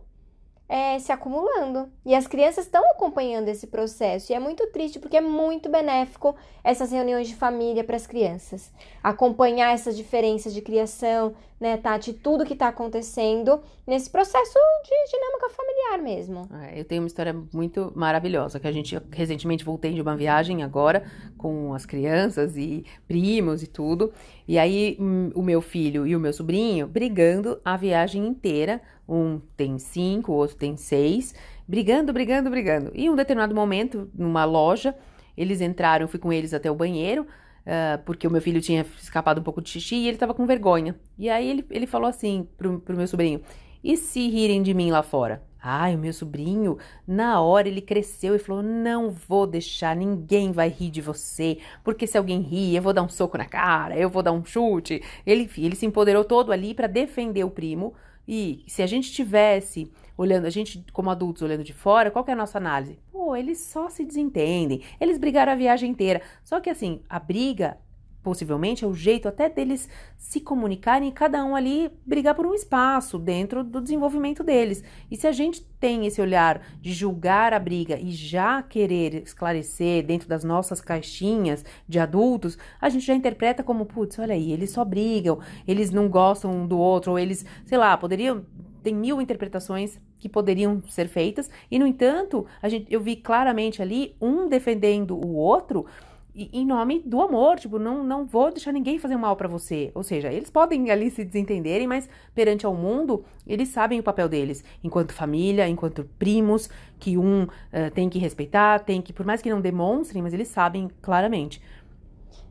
é, 0.68 0.98
se 1.00 1.12
acumulando. 1.12 1.90
E 2.06 2.16
as 2.16 2.28
crianças 2.28 2.66
estão 2.66 2.84
acompanhando 2.92 3.48
esse 3.50 3.68
processo. 3.68 4.32
E 4.32 4.36
é 4.36 4.40
muito 4.40 4.66
triste 4.68 5.00
porque 5.00 5.18
é 5.18 5.22
muito 5.22 5.70
benéfico 5.70 6.36
essas 6.64 6.92
reuniões 6.92 7.28
de 7.28 7.36
família 7.36 7.84
para 7.84 7.96
as 7.96 8.08
crianças. 8.08 8.72
Acompanhar 9.04 9.74
essas 9.74 9.96
diferenças 9.96 10.54
de 10.54 10.62
criação, 10.62 11.36
né, 11.60 11.78
Tati? 11.78 12.14
Tudo 12.14 12.46
que 12.46 12.54
está 12.54 12.68
acontecendo 12.68 13.62
nesse 13.86 14.10
processo 14.10 14.58
de 14.84 15.12
dinâmica 15.12 15.50
familiar 15.50 16.02
mesmo. 16.02 16.50
É, 16.64 16.80
eu 16.80 16.84
tenho 16.86 17.04
uma 17.04 17.08
história 17.08 17.36
muito 17.54 17.94
maravilhosa, 17.96 18.60
que 18.60 18.68
a 18.68 18.72
gente 18.72 19.00
recentemente 19.12 19.64
voltei 19.64 19.94
de 19.94 20.02
uma 20.02 20.18
viagem 20.18 20.64
agora 20.64 21.04
com 21.38 21.74
as 21.74 21.86
crianças 21.86 22.58
e 22.58 22.84
primos 23.08 23.62
e 23.62 23.68
tudo. 23.68 24.12
E 24.48 24.58
aí 24.58 24.98
hum, 25.00 25.32
o 25.36 25.42
meu 25.42 25.62
filho 25.62 26.06
e 26.08 26.16
o 26.16 26.20
meu 26.20 26.34
sobrinho 26.34 26.88
brigando 26.88 27.60
a 27.64 27.78
viagem 27.78 28.26
inteira 28.26 28.82
um 29.08 29.40
tem 29.56 29.78
cinco, 29.78 30.32
o 30.32 30.36
outro 30.36 30.56
tem 30.56 30.76
seis, 30.76 31.34
brigando, 31.68 32.12
brigando, 32.12 32.50
brigando. 32.50 32.92
E 32.94 33.06
em 33.06 33.10
um 33.10 33.16
determinado 33.16 33.54
momento, 33.54 34.10
numa 34.14 34.46
loja, 34.46 34.96
eles 35.38 35.62
entraram, 35.62 36.06
eu 36.06 36.08
fui 36.08 36.20
com 36.20 36.32
eles 36.32 36.54
até 36.54 36.70
o 36.70 36.76
banheiro, 36.76 37.24
uh, 37.24 38.04
porque 38.06 38.28
o 38.28 38.32
meu 38.32 38.42
filho 38.42 38.62
tinha 38.62 38.86
escapado 39.02 39.40
um 39.40 39.44
pouco 39.44 39.62
de 39.62 39.70
xixi 39.70 39.96
e 39.96 40.08
ele 40.08 40.18
tava 40.18 40.34
com 40.34 40.46
vergonha. 40.46 40.96
E 41.18 41.30
aí 41.30 41.50
ele, 41.50 41.66
ele 41.70 41.88
falou 41.88 42.10
assim 42.10 42.48
pro, 42.58 42.80
pro 42.80 42.98
meu 42.98 43.08
sobrinho: 43.08 43.42
e 43.84 43.96
se 43.96 44.28
rirem 44.28 44.64
de 44.64 44.74
mim 44.74 44.90
lá 44.90 45.04
fora? 45.04 45.44
Ai, 45.62 45.96
o 45.96 46.00
meu 46.00 46.14
sobrinho, 46.14 46.78
na 47.08 47.42
hora 47.42 47.68
ele 47.68 47.82
cresceu 47.82 48.36
e 48.36 48.40
falou: 48.40 48.64
Não 48.64 49.10
vou 49.10 49.46
deixar, 49.46 49.96
ninguém 49.96 50.52
vai 50.52 50.70
rir 50.70 50.90
de 50.90 51.02
você, 51.02 51.60
porque 51.84 52.08
se 52.08 52.18
alguém 52.18 52.42
rir, 52.42 52.76
eu 52.76 52.82
vou 52.82 52.94
dar 52.94 53.04
um 53.04 53.10
soco 53.10 53.38
na 53.38 53.46
cara, 53.46 53.98
eu 53.98 54.10
vou 54.10 54.24
dar 54.24 54.32
um 54.32 54.44
chute. 54.44 55.04
Ele, 55.26 55.50
ele 55.58 55.76
se 55.76 55.86
empoderou 55.86 56.24
todo 56.24 56.52
ali 56.52 56.74
para 56.74 56.88
defender 56.88 57.44
o 57.44 57.50
primo. 57.50 57.94
E 58.28 58.64
se 58.68 58.82
a 58.82 58.88
gente 58.88 59.12
tivesse 59.12 59.92
olhando, 60.18 60.46
a 60.46 60.50
gente 60.50 60.84
como 60.92 61.10
adultos 61.10 61.42
olhando 61.42 61.64
de 61.64 61.74
fora, 61.74 62.10
qual 62.10 62.26
é 62.28 62.32
a 62.32 62.36
nossa 62.36 62.58
análise? 62.58 63.00
Pô, 63.12 63.36
eles 63.36 63.60
só 63.60 63.90
se 63.90 64.06
desentendem, 64.06 64.82
eles 65.00 65.18
brigaram 65.18 65.52
a 65.52 65.56
viagem 65.56 65.92
inteira. 65.92 66.22
Só 66.44 66.60
que 66.60 66.70
assim, 66.70 67.02
a 67.10 67.20
briga 67.20 67.78
possivelmente 68.26 68.84
é 68.84 68.88
o 68.88 68.94
jeito 68.96 69.28
até 69.28 69.48
deles 69.48 69.88
se 70.18 70.42
comunicarem 70.42 71.10
e 71.10 71.12
cada 71.12 71.46
um 71.46 71.56
ali 71.56 71.92
brigar 72.04 72.34
por 72.34 72.48
um 72.48 72.56
espaço 72.56 73.20
dentro 73.20 73.64
do 73.64 73.80
desenvolvimento 73.80 74.44
deles. 74.44 74.84
E 75.12 75.16
se 75.16 75.28
a 75.28 75.32
gente 75.32 75.62
tem 75.80 76.08
esse 76.08 76.20
olhar 76.20 76.60
de 76.82 76.92
julgar 76.92 77.54
a 77.54 77.60
briga 77.60 78.00
e 78.00 78.10
já 78.10 78.64
querer 78.64 79.22
esclarecer 79.22 80.04
dentro 80.04 80.28
das 80.28 80.44
nossas 80.44 80.82
caixinhas 80.82 81.64
de 81.88 82.00
adultos, 82.00 82.58
a 82.82 82.90
gente 82.90 83.06
já 83.06 83.14
interpreta 83.14 83.62
como, 83.62 83.86
putz, 83.86 84.18
olha 84.18 84.34
aí, 84.34 84.52
eles 84.52 84.72
só 84.72 84.84
brigam, 84.84 85.38
eles 85.68 85.92
não 85.92 86.10
gostam 86.10 86.52
um 86.52 86.66
do 86.66 86.80
outro, 86.80 87.12
ou 87.12 87.20
eles, 87.20 87.46
sei 87.64 87.78
lá, 87.78 87.96
poderiam 87.96 88.44
tem 88.82 88.94
mil 88.94 89.20
interpretações 89.20 90.00
que 90.20 90.30
poderiam 90.30 90.82
ser 90.90 91.08
feitas 91.08 91.50
e 91.72 91.80
no 91.80 91.88
entanto 91.88 92.46
a 92.62 92.70
gente 92.70 92.86
eu 92.94 93.02
vi 93.02 93.16
claramente 93.16 93.82
ali 93.82 94.16
um 94.22 94.48
defendendo 94.48 95.16
o 95.16 95.34
outro 95.34 95.88
em 96.36 96.66
nome 96.66 97.02
do 97.06 97.22
amor, 97.22 97.58
tipo, 97.58 97.80
não, 97.80 98.04
não 98.04 98.26
vou 98.26 98.52
deixar 98.52 98.74
ninguém 98.74 99.00
fazer 99.00 99.16
mal 99.16 99.36
para 99.38 99.48
você. 99.48 99.90
Ou 99.96 100.04
seja, 100.04 100.32
eles 100.32 100.50
podem 100.50 100.92
ali 100.92 101.10
se 101.10 101.24
desentenderem, 101.24 101.88
mas 101.88 102.10
perante 102.34 102.66
ao 102.66 102.76
mundo, 102.76 103.24
eles 103.48 103.70
sabem 103.70 104.00
o 104.00 104.04
papel 104.04 104.28
deles, 104.28 104.64
enquanto 104.84 105.14
família, 105.14 105.68
enquanto 105.68 106.04
primos, 106.20 106.70
que 107.00 107.18
um 107.18 107.44
uh, 107.44 107.50
tem 107.94 108.10
que 108.10 108.20
respeitar, 108.20 108.80
tem 108.80 109.02
que, 109.02 109.14
por 109.14 109.26
mais 109.26 109.42
que 109.42 109.50
não 109.50 109.62
demonstrem, 109.62 110.22
mas 110.22 110.34
eles 110.34 110.50
sabem 110.50 110.90
claramente. 111.02 111.62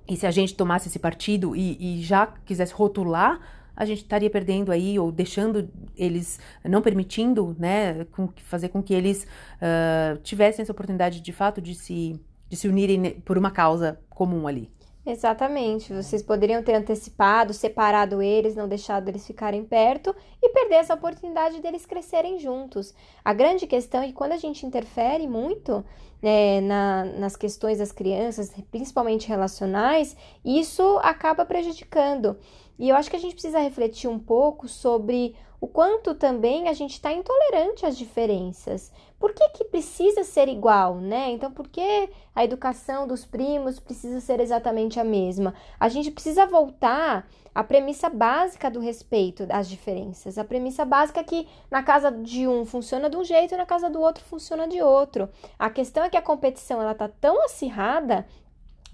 E 0.09 0.17
se 0.17 0.27
a 0.27 0.31
gente 0.31 0.55
tomasse 0.55 0.89
esse 0.89 0.99
partido 0.99 1.55
e, 1.55 1.99
e 1.99 2.03
já 2.03 2.27
quisesse 2.27 2.73
rotular, 2.73 3.41
a 3.77 3.85
gente 3.85 4.03
estaria 4.03 4.31
perdendo 4.31 4.71
aí, 4.71 4.99
ou 4.99 5.11
deixando 5.11 5.69
eles, 5.97 6.39
não 6.65 6.81
permitindo, 6.81 7.57
né, 7.59 8.05
com, 8.13 8.29
fazer 8.45 8.69
com 8.69 8.83
que 8.83 8.95
eles 8.95 9.27
uh, 9.57 10.17
tivessem 10.23 10.63
essa 10.63 10.73
oportunidade 10.73 11.21
de 11.21 11.33
fato 11.33 11.61
de 11.61 11.75
se 11.75 12.21
de 12.55 12.61
se 12.61 12.69
unirem 12.69 13.21
por 13.21 13.37
uma 13.37 13.51
causa 13.51 13.99
comum 14.09 14.47
ali. 14.47 14.71
Exatamente. 15.05 15.93
Vocês 15.93 16.23
poderiam 16.23 16.63
ter 16.63 16.75
antecipado, 16.75 17.53
separado 17.53 18.23
eles, 18.23 18.57
não 18.57 18.67
deixado 18.67 19.09
eles 19.09 19.27
ficarem 19.27 19.63
perto 19.63 20.15
e 20.41 20.49
perder 20.49 20.77
essa 20.77 20.95
oportunidade 20.95 21.61
deles 21.61 21.85
crescerem 21.85 22.39
juntos. 22.39 22.95
A 23.23 23.35
grande 23.35 23.67
questão 23.67 24.03
é 24.03 24.07
que 24.07 24.15
quando 24.15 24.33
a 24.33 24.39
gente 24.39 24.65
interfere 24.65 25.29
muito 25.29 25.85
né, 26.23 26.61
na, 26.63 27.05
nas 27.05 27.37
questões 27.37 27.79
das 27.79 27.93
crianças, 27.93 28.51
principalmente 28.71 29.29
relacionais, 29.29 30.17
isso 30.43 30.99
acaba 31.03 31.45
prejudicando. 31.45 32.39
E 32.79 32.89
eu 32.89 32.97
acho 32.97 33.11
que 33.11 33.17
a 33.17 33.21
gente 33.21 33.35
precisa 33.35 33.59
refletir 33.59 34.09
um 34.09 34.19
pouco 34.19 34.67
sobre 34.67 35.37
o 35.61 35.67
quanto 35.67 36.15
também 36.15 36.69
a 36.69 36.73
gente 36.73 36.93
está 36.93 37.13
intolerante 37.13 37.85
às 37.85 37.97
diferenças. 37.97 38.93
Por 39.19 39.33
que, 39.33 39.49
que 39.51 39.65
precisa 39.65 40.23
ser 40.25 40.49
igual, 40.49 40.97
né? 40.97 41.31
Então, 41.31 41.51
por 41.51 41.69
que 41.69 42.11
a 42.35 42.45
educação 42.45 43.07
dos 43.07 43.25
primos 43.25 43.79
precisa 43.79 44.21
ser 44.21 44.41
exatamente 44.41 45.01
a 45.01 45.05
mesma? 45.05 45.55
A 45.79 45.89
gente 45.89 46.11
precisa 46.11 46.47
voltar 46.47 47.27
à 47.55 47.63
premissa 47.63 48.11
básica 48.11 48.71
do 48.71 48.81
respeito 48.81 49.47
às 49.49 49.69
diferenças. 49.69 50.37
A 50.37 50.45
premissa 50.45 50.85
básica 50.85 51.21
é 51.21 51.25
que 51.25 51.49
na 51.71 51.83
casa 51.83 52.11
de 52.11 52.49
um 52.49 52.67
funciona 52.67 53.09
de 53.09 53.17
um 53.17 53.25
jeito 53.25 53.55
e 53.55 53.57
na 53.57 53.65
casa 53.65 53.89
do 53.89 54.01
outro 54.01 54.25
funciona 54.25 54.67
de 54.67 54.83
outro. 54.83 55.29
A 55.59 55.71
questão 55.71 56.05
é 56.05 56.11
que 56.11 56.17
a 56.17 56.23
competição 56.23 56.83
ela 56.83 56.95
tá 56.95 57.09
tão 57.09 57.45
acirrada 57.45 58.27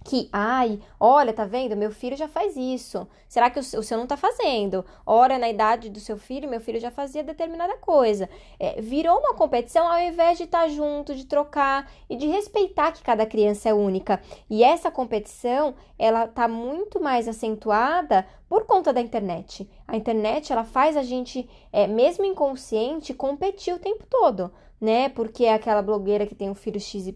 que, 0.03 0.29
ai, 0.33 0.81
olha, 0.99 1.33
tá 1.33 1.45
vendo? 1.45 1.77
Meu 1.77 1.91
filho 1.91 2.17
já 2.17 2.27
faz 2.27 2.57
isso. 2.57 3.07
Será 3.29 3.51
que 3.51 3.59
o, 3.61 3.63
seu 3.63 3.99
não 3.99 4.07
tá 4.07 4.17
fazendo? 4.17 4.85
Ora, 5.05 5.39
na 5.39 5.49
idade 5.49 5.91
do 5.91 6.01
seu 6.01 6.17
filho, 6.17 6.49
meu 6.49 6.61
filho 6.61 6.81
já 6.81 6.91
fazia 6.91 7.23
determinada 7.23 7.77
coisa. 7.77 8.29
É, 8.59 8.81
virou 8.81 9.19
uma 9.19 9.35
competição 9.35 9.87
ao 9.87 10.01
invés 10.01 10.39
de 10.39 10.45
estar 10.45 10.63
tá 10.63 10.69
junto, 10.69 11.15
de 11.15 11.27
trocar 11.27 11.91
e 12.09 12.17
de 12.17 12.27
respeitar 12.27 12.93
que 12.93 13.03
cada 13.03 13.27
criança 13.27 13.69
é 13.69 13.75
única. 13.75 14.21
E 14.49 14.65
essa 14.65 14.91
competição, 14.91 15.75
ela 15.99 16.27
tá 16.27 16.49
muito 16.49 17.01
mais 17.01 17.29
acentuada 17.29 18.27
por 18.49 18.65
conta 18.65 18.93
da 18.93 19.03
internet. 19.03 19.69
A 19.87 19.97
internet, 19.97 20.51
ela 20.51 20.65
faz 20.65 20.97
a 20.97 21.03
gente, 21.03 21.49
é, 21.71 21.87
mesmo 21.87 22.25
inconsciente, 22.25 23.13
competir 23.13 23.75
o 23.75 23.79
tempo 23.79 24.05
todo. 24.09 24.51
Né? 24.81 25.11
Porque 25.11 25.45
é 25.45 25.53
aquela 25.53 25.83
blogueira 25.83 26.27
que 26.27 26.35
tem 26.35 26.49
um 26.49 26.55
filho 26.55 26.81
XYZ, 26.81 27.13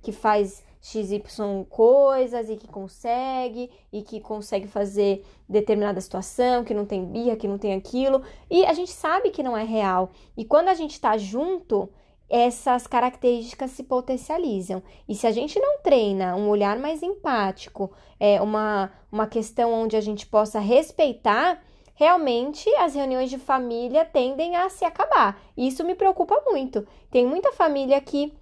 que 0.00 0.10
faz 0.10 0.64
XY 0.80 1.66
coisas 1.68 2.48
e 2.48 2.56
que 2.56 2.68
consegue 2.68 3.70
e 3.92 4.02
que 4.02 4.20
consegue 4.20 4.66
fazer 4.68 5.24
determinada 5.48 6.00
situação, 6.00 6.64
que 6.64 6.74
não 6.74 6.84
tem 6.84 7.04
birra, 7.04 7.36
que 7.36 7.48
não 7.48 7.58
tem 7.58 7.74
aquilo, 7.74 8.22
e 8.50 8.64
a 8.64 8.72
gente 8.72 8.90
sabe 8.90 9.30
que 9.30 9.42
não 9.42 9.56
é 9.56 9.64
real. 9.64 10.10
E 10.36 10.44
quando 10.44 10.68
a 10.68 10.74
gente 10.74 10.92
está 10.92 11.16
junto, 11.16 11.88
essas 12.28 12.86
características 12.86 13.70
se 13.70 13.84
potencializam. 13.84 14.82
E 15.08 15.14
se 15.14 15.26
a 15.26 15.30
gente 15.30 15.58
não 15.60 15.78
treina 15.78 16.34
um 16.34 16.48
olhar 16.48 16.78
mais 16.78 17.02
empático, 17.02 17.92
é 18.18 18.40
uma, 18.40 18.90
uma 19.10 19.26
questão 19.26 19.72
onde 19.72 19.96
a 19.96 20.00
gente 20.00 20.26
possa 20.26 20.58
respeitar, 20.58 21.62
realmente 21.94 22.68
as 22.76 22.94
reuniões 22.94 23.30
de 23.30 23.38
família 23.38 24.04
tendem 24.04 24.56
a 24.56 24.68
se 24.68 24.84
acabar. 24.84 25.40
Isso 25.56 25.84
me 25.84 25.94
preocupa 25.94 26.42
muito. 26.46 26.86
Tem 27.10 27.26
muita 27.26 27.52
família 27.52 28.00
que 28.00 28.32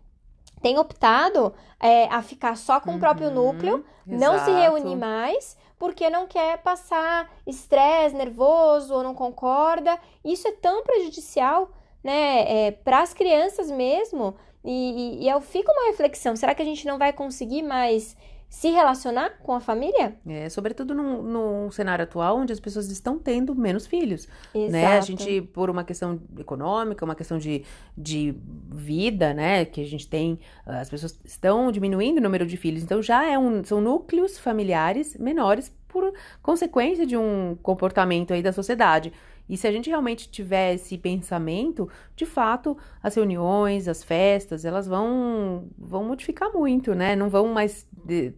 tem 0.64 0.78
optado 0.78 1.52
é, 1.78 2.06
a 2.06 2.22
ficar 2.22 2.56
só 2.56 2.80
com 2.80 2.92
uhum, 2.92 2.96
o 2.96 2.98
próprio 2.98 3.28
uhum. 3.28 3.34
núcleo, 3.34 3.84
exato. 4.08 4.18
não 4.18 4.42
se 4.42 4.50
reunir 4.50 4.96
mais, 4.96 5.58
porque 5.78 6.08
não 6.08 6.26
quer 6.26 6.56
passar 6.62 7.30
estresse, 7.46 8.16
nervoso 8.16 8.94
ou 8.94 9.02
não 9.02 9.14
concorda. 9.14 10.00
Isso 10.24 10.48
é 10.48 10.52
tão 10.52 10.82
prejudicial, 10.82 11.68
né, 12.02 12.68
é, 12.68 12.70
para 12.70 13.02
as 13.02 13.12
crianças 13.12 13.70
mesmo. 13.70 14.34
E, 14.64 15.18
e, 15.20 15.24
e 15.24 15.28
eu 15.28 15.38
fico 15.42 15.70
uma 15.70 15.88
reflexão: 15.88 16.34
será 16.34 16.54
que 16.54 16.62
a 16.62 16.64
gente 16.64 16.86
não 16.86 16.96
vai 16.96 17.12
conseguir 17.12 17.60
mais 17.60 18.16
se 18.54 18.70
relacionar 18.70 19.30
com 19.42 19.52
a 19.52 19.58
família? 19.58 20.14
É, 20.24 20.48
sobretudo 20.48 20.94
num, 20.94 21.20
num, 21.22 21.70
cenário 21.72 22.04
atual 22.04 22.38
onde 22.38 22.52
as 22.52 22.60
pessoas 22.60 22.88
estão 22.88 23.18
tendo 23.18 23.52
menos 23.52 23.84
filhos. 23.84 24.28
Exato. 24.54 24.72
Né? 24.72 24.86
A 24.86 25.00
gente, 25.00 25.42
por 25.42 25.68
uma 25.68 25.82
questão 25.82 26.20
econômica, 26.38 27.04
uma 27.04 27.16
questão 27.16 27.36
de, 27.36 27.64
de 27.98 28.32
vida, 28.72 29.34
né? 29.34 29.64
Que 29.64 29.80
a 29.80 29.84
gente 29.84 30.08
tem, 30.08 30.38
as 30.64 30.88
pessoas 30.88 31.18
estão 31.24 31.72
diminuindo 31.72 32.18
o 32.18 32.20
número 32.20 32.46
de 32.46 32.56
filhos. 32.56 32.84
Então 32.84 33.02
já 33.02 33.28
é 33.28 33.36
um, 33.36 33.64
são 33.64 33.80
núcleos 33.80 34.38
familiares 34.38 35.16
menores 35.16 35.74
por 35.88 36.12
consequência 36.40 37.04
de 37.04 37.16
um 37.16 37.58
comportamento 37.60 38.32
aí 38.32 38.40
da 38.40 38.52
sociedade. 38.52 39.12
E 39.48 39.56
se 39.56 39.66
a 39.66 39.72
gente 39.72 39.90
realmente 39.90 40.28
tiver 40.28 40.74
esse 40.74 40.96
pensamento, 40.96 41.88
de 42.16 42.24
fato, 42.24 42.76
as 43.02 43.14
reuniões, 43.14 43.88
as 43.88 44.02
festas, 44.02 44.64
elas 44.64 44.86
vão, 44.86 45.68
vão 45.78 46.04
modificar 46.04 46.52
muito, 46.52 46.94
né? 46.94 47.14
Não 47.14 47.28
vão 47.28 47.48
mais 47.48 47.86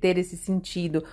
ter 0.00 0.18
esse 0.18 0.36
sentido. 0.36 1.04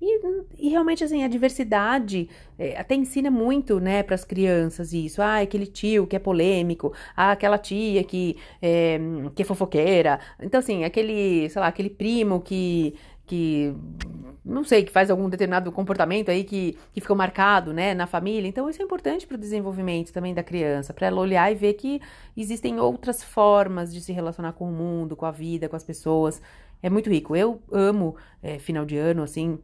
E, 0.00 0.18
e, 0.58 0.68
realmente, 0.70 1.04
assim, 1.04 1.22
a 1.22 1.28
diversidade 1.28 2.28
é, 2.58 2.78
até 2.78 2.94
ensina 2.94 3.30
muito, 3.30 3.78
né, 3.78 4.02
para 4.02 4.14
as 4.14 4.24
crianças 4.24 4.94
isso. 4.94 5.20
Ah, 5.20 5.40
aquele 5.40 5.66
tio 5.66 6.06
que 6.06 6.16
é 6.16 6.18
polêmico. 6.18 6.92
Ah, 7.14 7.32
aquela 7.32 7.58
tia 7.58 8.02
que 8.02 8.36
é, 8.62 8.98
que 9.34 9.42
é 9.42 9.44
fofoqueira. 9.44 10.18
Então, 10.40 10.58
assim, 10.58 10.84
aquele, 10.84 11.50
sei 11.50 11.60
lá, 11.60 11.68
aquele 11.68 11.90
primo 11.90 12.40
que 12.40 12.94
que 13.30 13.72
não 14.44 14.64
sei, 14.64 14.84
que 14.84 14.90
faz 14.90 15.08
algum 15.08 15.28
determinado 15.28 15.70
comportamento 15.70 16.30
aí 16.30 16.42
que, 16.42 16.76
que 16.92 17.00
ficou 17.00 17.14
marcado, 17.14 17.72
né, 17.72 17.94
na 17.94 18.08
família. 18.08 18.48
Então, 18.48 18.68
isso 18.68 18.82
é 18.82 18.84
importante 18.84 19.24
para 19.24 19.36
o 19.36 19.38
desenvolvimento 19.38 20.12
também 20.12 20.34
da 20.34 20.42
criança, 20.42 20.92
para 20.92 21.06
ela 21.06 21.20
olhar 21.20 21.52
e 21.52 21.54
ver 21.54 21.74
que 21.74 22.00
existem 22.36 22.80
outras 22.80 23.22
formas 23.22 23.94
de 23.94 24.00
se 24.00 24.12
relacionar 24.12 24.54
com 24.54 24.68
o 24.68 24.72
mundo, 24.72 25.14
com 25.14 25.26
a 25.26 25.30
vida, 25.30 25.68
com 25.68 25.76
as 25.76 25.84
pessoas. 25.84 26.42
É 26.82 26.90
muito 26.90 27.08
rico. 27.08 27.36
Eu 27.36 27.62
amo 27.70 28.16
é, 28.42 28.58
final 28.58 28.84
de 28.84 28.96
ano, 28.96 29.22
assim, 29.22 29.60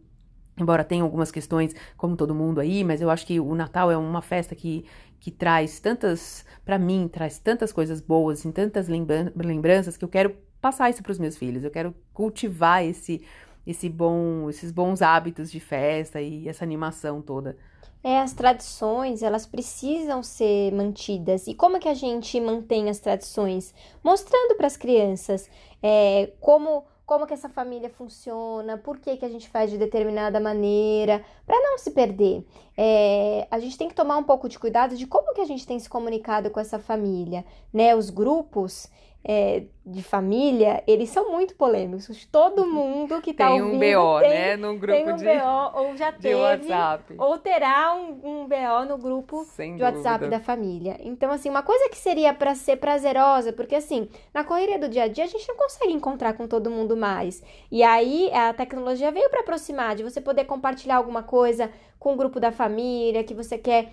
embora 0.56 0.84
tenha 0.84 1.02
algumas 1.02 1.32
questões, 1.32 1.74
como 1.96 2.16
todo 2.16 2.32
mundo 2.32 2.60
aí, 2.60 2.84
mas 2.84 3.00
eu 3.00 3.10
acho 3.10 3.26
que 3.26 3.40
o 3.40 3.54
Natal 3.56 3.90
é 3.90 3.96
uma 3.96 4.22
festa 4.22 4.54
que, 4.54 4.84
que 5.18 5.32
traz 5.32 5.80
tantas, 5.80 6.44
para 6.64 6.78
mim, 6.78 7.08
traz 7.12 7.40
tantas 7.40 7.72
coisas 7.72 8.00
boas, 8.00 8.38
assim, 8.38 8.52
tantas 8.52 8.86
lembranças 8.88 9.96
que 9.96 10.04
eu 10.04 10.08
quero 10.08 10.36
passar 10.60 10.90
isso 10.90 11.02
para 11.02 11.12
os 11.12 11.18
meus 11.18 11.36
filhos. 11.36 11.64
Eu 11.64 11.70
quero 11.70 11.94
cultivar 12.12 12.84
esse 12.84 13.22
esse 13.66 13.88
bom, 13.88 14.48
esses 14.48 14.70
bons 14.70 15.02
hábitos 15.02 15.50
de 15.50 15.60
festa 15.60 16.20
e 16.20 16.48
essa 16.48 16.64
animação 16.64 17.20
toda. 17.20 17.56
É, 18.02 18.20
as 18.20 18.32
tradições, 18.32 19.22
elas 19.22 19.46
precisam 19.46 20.22
ser 20.22 20.72
mantidas. 20.72 21.48
E 21.48 21.54
como 21.54 21.76
é 21.76 21.80
que 21.80 21.88
a 21.88 21.94
gente 21.94 22.40
mantém 22.40 22.88
as 22.88 23.00
tradições? 23.00 23.74
Mostrando 24.04 24.54
para 24.56 24.68
as 24.68 24.76
crianças 24.76 25.50
é, 25.82 26.32
como 26.40 26.84
como 27.06 27.24
que 27.24 27.32
essa 27.32 27.48
família 27.48 27.88
funciona, 27.88 28.76
por 28.76 28.98
que, 28.98 29.16
que 29.16 29.24
a 29.24 29.28
gente 29.28 29.48
faz 29.48 29.70
de 29.70 29.78
determinada 29.78 30.40
maneira, 30.40 31.24
para 31.46 31.56
não 31.60 31.78
se 31.78 31.92
perder. 31.92 32.44
É, 32.76 33.46
a 33.48 33.60
gente 33.60 33.78
tem 33.78 33.88
que 33.88 33.94
tomar 33.94 34.16
um 34.16 34.24
pouco 34.24 34.48
de 34.48 34.58
cuidado 34.58 34.96
de 34.96 35.06
como 35.06 35.32
que 35.32 35.40
a 35.40 35.44
gente 35.44 35.64
tem 35.64 35.78
se 35.78 35.88
comunicado 35.88 36.50
com 36.50 36.58
essa 36.58 36.80
família, 36.80 37.44
né? 37.72 37.94
Os 37.94 38.10
grupos 38.10 38.90
é, 39.28 39.64
de 39.84 40.04
família, 40.04 40.84
eles 40.86 41.10
são 41.10 41.32
muito 41.32 41.56
polêmicos. 41.56 42.26
Todo 42.30 42.62
uhum. 42.62 42.72
mundo 42.72 43.20
que 43.20 43.34
tá 43.34 43.48
tem 43.48 43.60
ouvindo... 43.60 43.80
Tem 43.80 43.96
um 43.96 44.00
BO, 44.00 44.20
tem, 44.20 44.30
né? 44.30 44.56
Num 44.56 44.78
grupo 44.78 44.92
tem 44.92 45.12
um 45.12 45.16
de... 45.16 45.24
BO, 45.24 45.80
ou 45.80 45.96
já 45.96 46.12
teve, 46.12 46.34
WhatsApp. 46.36 47.14
ou 47.18 47.36
terá 47.38 47.92
um, 47.92 48.20
um 48.22 48.46
BO 48.46 48.84
no 48.88 48.96
grupo 48.96 49.44
Sem 49.44 49.74
de 49.74 49.82
WhatsApp 49.82 50.20
dúvida. 50.20 50.38
da 50.38 50.44
família. 50.44 50.96
Então, 51.00 51.32
assim, 51.32 51.50
uma 51.50 51.64
coisa 51.64 51.88
que 51.88 51.96
seria 51.96 52.32
para 52.32 52.54
ser 52.54 52.76
prazerosa, 52.76 53.52
porque 53.52 53.74
assim, 53.74 54.08
na 54.32 54.44
correria 54.44 54.78
do 54.78 54.88
dia 54.88 55.02
a 55.04 55.08
dia 55.08 55.24
a 55.24 55.28
gente 55.28 55.48
não 55.48 55.56
consegue 55.56 55.92
encontrar 55.92 56.34
com 56.34 56.46
todo 56.46 56.70
mundo 56.70 56.95
mais. 56.96 57.42
E 57.70 57.82
aí 57.82 58.30
a 58.32 58.52
tecnologia 58.52 59.12
veio 59.12 59.30
para 59.30 59.40
aproximar, 59.40 59.94
de 59.94 60.02
você 60.02 60.20
poder 60.20 60.44
compartilhar 60.44 60.96
alguma 60.96 61.22
coisa 61.22 61.70
com 61.98 62.14
o 62.14 62.16
grupo 62.16 62.40
da 62.40 62.50
família, 62.50 63.24
que 63.24 63.34
você 63.34 63.58
quer 63.58 63.92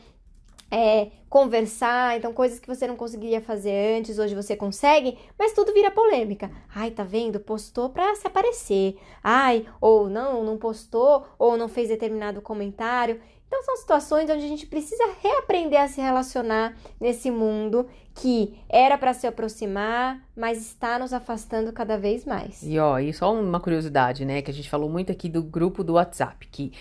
é, 0.72 1.12
conversar, 1.30 2.18
então 2.18 2.34
coisas 2.34 2.60
que 2.60 2.68
você 2.68 2.88
não 2.88 2.96
conseguiria 2.96 3.40
fazer 3.40 3.96
antes, 3.96 4.18
hoje 4.18 4.34
você 4.34 4.56
consegue, 4.56 5.20
mas 5.38 5.54
tudo 5.54 5.72
vira 5.72 5.92
polêmica. 5.92 6.50
Ai, 6.74 6.90
tá 6.90 7.04
vendo? 7.04 7.40
Postou 7.40 7.90
pra 7.90 8.16
se 8.16 8.26
aparecer. 8.26 8.98
Ai, 9.24 9.68
ou 9.80 10.10
não, 10.10 10.44
não 10.44 10.58
postou, 10.58 11.28
ou 11.38 11.56
não 11.58 11.68
fez 11.68 11.90
determinado 11.90 12.42
comentário. 12.42 13.22
Então 13.48 13.62
são 13.62 13.78
situações 13.78 14.28
onde 14.32 14.44
a 14.44 14.48
gente 14.48 14.66
precisa 14.66 15.04
reaprender 15.22 15.80
a 15.80 15.88
se 15.88 16.02
relacionar 16.02 16.76
nesse 17.00 17.30
mundo 17.30 17.88
que 18.14 18.54
era 18.70 18.98
para 18.98 19.14
se 19.14 19.26
aproximar, 19.26 20.22
mas 20.36 20.60
está 20.60 21.00
nos 21.00 21.14
afastando 21.14 21.74
cada 21.74 21.98
vez 21.98 22.26
mais. 22.26 22.62
E 22.62 22.78
ó, 22.78 23.00
e 23.00 23.12
só 23.12 23.34
uma 23.34 23.60
curiosidade, 23.60 24.24
né, 24.24 24.42
que 24.42 24.52
a 24.52 24.54
gente 24.54 24.70
falou 24.70 24.90
muito 24.90 25.12
aqui 25.12 25.28
do 25.28 25.42
grupo 25.42 25.84
do 25.84 25.94
WhatsApp, 25.94 26.48
que 26.48 26.72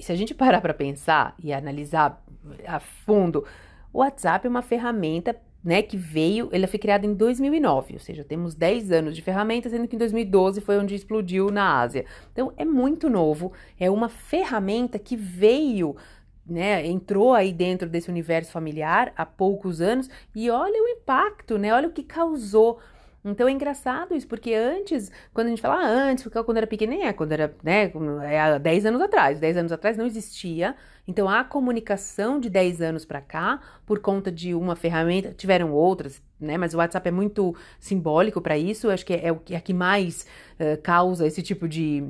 se 0.00 0.12
a 0.12 0.14
gente 0.14 0.34
parar 0.34 0.60
para 0.60 0.74
pensar 0.74 1.34
e 1.42 1.52
analisar 1.52 2.22
a 2.66 2.78
fundo, 2.78 3.44
o 3.92 4.00
WhatsApp 4.00 4.46
é 4.46 4.50
uma 4.50 4.62
ferramenta 4.62 5.34
né, 5.64 5.80
que 5.80 5.96
veio, 5.96 6.48
ele 6.52 6.66
foi 6.66 6.78
criado 6.78 7.04
em 7.04 7.14
2009, 7.14 7.94
ou 7.94 8.00
seja, 8.00 8.24
temos 8.24 8.54
10 8.54 8.90
anos 8.90 9.14
de 9.14 9.22
ferramenta, 9.22 9.70
sendo 9.70 9.86
que 9.86 9.94
em 9.94 9.98
2012 9.98 10.60
foi 10.60 10.76
onde 10.76 10.94
explodiu 10.94 11.50
na 11.50 11.80
Ásia. 11.80 12.04
Então 12.32 12.52
é 12.56 12.64
muito 12.64 13.08
novo, 13.08 13.52
é 13.78 13.88
uma 13.88 14.08
ferramenta 14.08 14.98
que 14.98 15.16
veio 15.16 15.96
né, 16.46 16.86
entrou 16.86 17.34
aí 17.34 17.52
dentro 17.52 17.88
desse 17.88 18.10
universo 18.10 18.50
familiar 18.50 19.12
há 19.16 19.24
poucos 19.24 19.80
anos 19.80 20.08
e 20.34 20.50
olha 20.50 20.82
o 20.82 20.88
impacto, 20.88 21.56
né? 21.56 21.72
Olha 21.72 21.88
o 21.88 21.92
que 21.92 22.02
causou. 22.02 22.80
Então 23.24 23.46
é 23.46 23.52
engraçado 23.52 24.16
isso, 24.16 24.26
porque 24.26 24.52
antes, 24.52 25.10
quando 25.32 25.46
a 25.46 25.50
gente 25.50 25.62
fala 25.62 25.76
ah, 25.76 25.86
antes, 25.86 26.26
quando 26.44 26.56
era 26.56 26.66
pequena, 26.66 26.94
é, 26.94 27.12
quando 27.12 27.30
era, 27.30 27.54
né, 27.62 27.92
é 28.24 28.40
há 28.40 28.58
10 28.58 28.86
anos 28.86 29.00
atrás, 29.00 29.38
10 29.38 29.58
anos 29.58 29.72
atrás 29.72 29.96
não 29.96 30.04
existia. 30.04 30.74
Então 31.06 31.28
a 31.28 31.44
comunicação 31.44 32.40
de 32.40 32.50
10 32.50 32.80
anos 32.82 33.04
para 33.04 33.20
cá, 33.20 33.60
por 33.86 34.00
conta 34.00 34.30
de 34.30 34.54
uma 34.54 34.74
ferramenta, 34.74 35.32
tiveram 35.32 35.72
outras, 35.72 36.20
né, 36.40 36.58
mas 36.58 36.74
o 36.74 36.78
WhatsApp 36.78 37.08
é 37.08 37.12
muito 37.12 37.54
simbólico 37.78 38.40
para 38.40 38.58
isso, 38.58 38.90
acho 38.90 39.06
que 39.06 39.12
é, 39.12 39.28
é 39.28 39.54
é 39.54 39.60
que 39.60 39.72
mais 39.72 40.26
uh, 40.58 40.80
causa 40.82 41.26
esse 41.26 41.42
tipo 41.42 41.68
de 41.68 42.04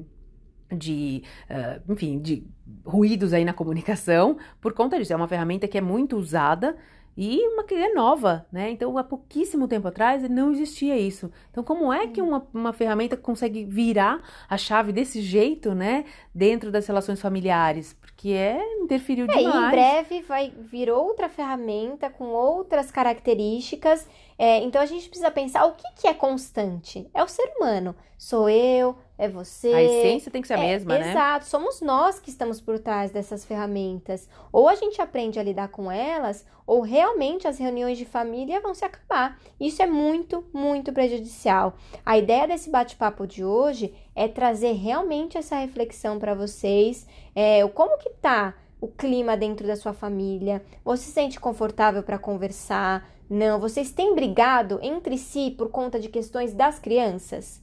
de, 0.72 1.22
uh, 1.50 1.92
enfim, 1.92 2.18
de 2.18 2.46
ruídos 2.84 3.32
aí 3.32 3.44
na 3.44 3.52
comunicação 3.52 4.36
por 4.60 4.72
conta 4.72 4.98
disso. 4.98 5.12
É 5.12 5.16
uma 5.16 5.28
ferramenta 5.28 5.68
que 5.68 5.78
é 5.78 5.80
muito 5.80 6.16
usada 6.16 6.76
e 7.16 7.46
uma 7.48 7.62
que 7.62 7.74
é 7.74 7.92
nova, 7.92 8.46
né? 8.50 8.70
Então, 8.70 8.96
há 8.96 9.04
pouquíssimo 9.04 9.68
tempo 9.68 9.86
atrás 9.86 10.26
não 10.30 10.50
existia 10.50 10.98
isso. 10.98 11.30
Então, 11.50 11.62
como 11.62 11.92
é 11.92 12.06
que 12.06 12.22
uma, 12.22 12.46
uma 12.54 12.72
ferramenta 12.72 13.18
consegue 13.18 13.64
virar 13.64 14.22
a 14.48 14.56
chave 14.56 14.92
desse 14.92 15.20
jeito, 15.20 15.74
né? 15.74 16.06
Dentro 16.34 16.70
das 16.70 16.86
relações 16.86 17.20
familiares? 17.20 17.92
Porque 17.92 18.30
é 18.30 18.62
interferiu 18.80 19.26
é, 19.26 19.36
demais. 19.36 19.66
em 19.66 19.70
breve 19.70 20.22
vai 20.22 20.52
vir 20.70 20.90
outra 20.90 21.28
ferramenta 21.28 22.08
com 22.08 22.24
outras 22.28 22.90
características. 22.90 24.08
É, 24.38 24.58
então, 24.58 24.80
a 24.80 24.86
gente 24.86 25.08
precisa 25.08 25.30
pensar 25.30 25.64
o 25.66 25.72
que, 25.72 26.02
que 26.02 26.08
é 26.08 26.14
constante. 26.14 27.08
É 27.12 27.22
o 27.22 27.28
ser 27.28 27.50
humano. 27.56 27.94
Sou 28.18 28.48
eu, 28.48 28.96
é 29.18 29.28
você. 29.28 29.72
A 29.72 29.82
essência 29.82 30.30
tem 30.30 30.40
que 30.40 30.46
ser 30.46 30.54
a 30.54 30.58
é, 30.58 30.68
mesma, 30.68 30.96
né? 30.96 31.10
Exato, 31.10 31.44
somos 31.46 31.80
nós 31.80 32.20
que 32.20 32.30
estamos 32.30 32.60
por 32.60 32.78
trás 32.78 33.10
dessas 33.10 33.44
ferramentas. 33.44 34.28
Ou 34.52 34.68
a 34.68 34.76
gente 34.76 35.02
aprende 35.02 35.40
a 35.40 35.42
lidar 35.42 35.68
com 35.68 35.90
elas, 35.90 36.46
ou 36.64 36.80
realmente 36.82 37.48
as 37.48 37.58
reuniões 37.58 37.98
de 37.98 38.04
família 38.04 38.60
vão 38.60 38.74
se 38.74 38.84
acabar. 38.84 39.40
Isso 39.58 39.82
é 39.82 39.86
muito, 39.86 40.44
muito 40.52 40.92
prejudicial. 40.92 41.74
A 42.06 42.16
ideia 42.16 42.46
desse 42.46 42.70
bate-papo 42.70 43.26
de 43.26 43.44
hoje 43.44 43.92
é 44.14 44.28
trazer 44.28 44.72
realmente 44.72 45.36
essa 45.36 45.56
reflexão 45.56 46.18
para 46.18 46.34
vocês. 46.34 47.06
É, 47.34 47.66
como 47.68 47.98
que 47.98 48.10
tá 48.10 48.54
o 48.82 48.88
clima 48.88 49.36
dentro 49.36 49.64
da 49.64 49.76
sua 49.76 49.92
família? 49.92 50.60
Você 50.84 51.04
se 51.04 51.12
sente 51.12 51.38
confortável 51.38 52.02
para 52.02 52.18
conversar? 52.18 53.08
Não, 53.30 53.60
vocês 53.60 53.92
têm 53.92 54.12
brigado 54.12 54.80
entre 54.82 55.16
si 55.16 55.52
por 55.56 55.70
conta 55.70 56.00
de 56.00 56.08
questões 56.08 56.52
das 56.52 56.80
crianças? 56.80 57.62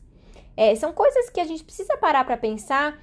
É, 0.56 0.74
são 0.76 0.94
coisas 0.94 1.30
que 1.30 1.42
a 1.42 1.46
gente 1.46 1.64
precisa 1.64 1.98
parar 1.98 2.24
para 2.24 2.38
pensar, 2.38 3.02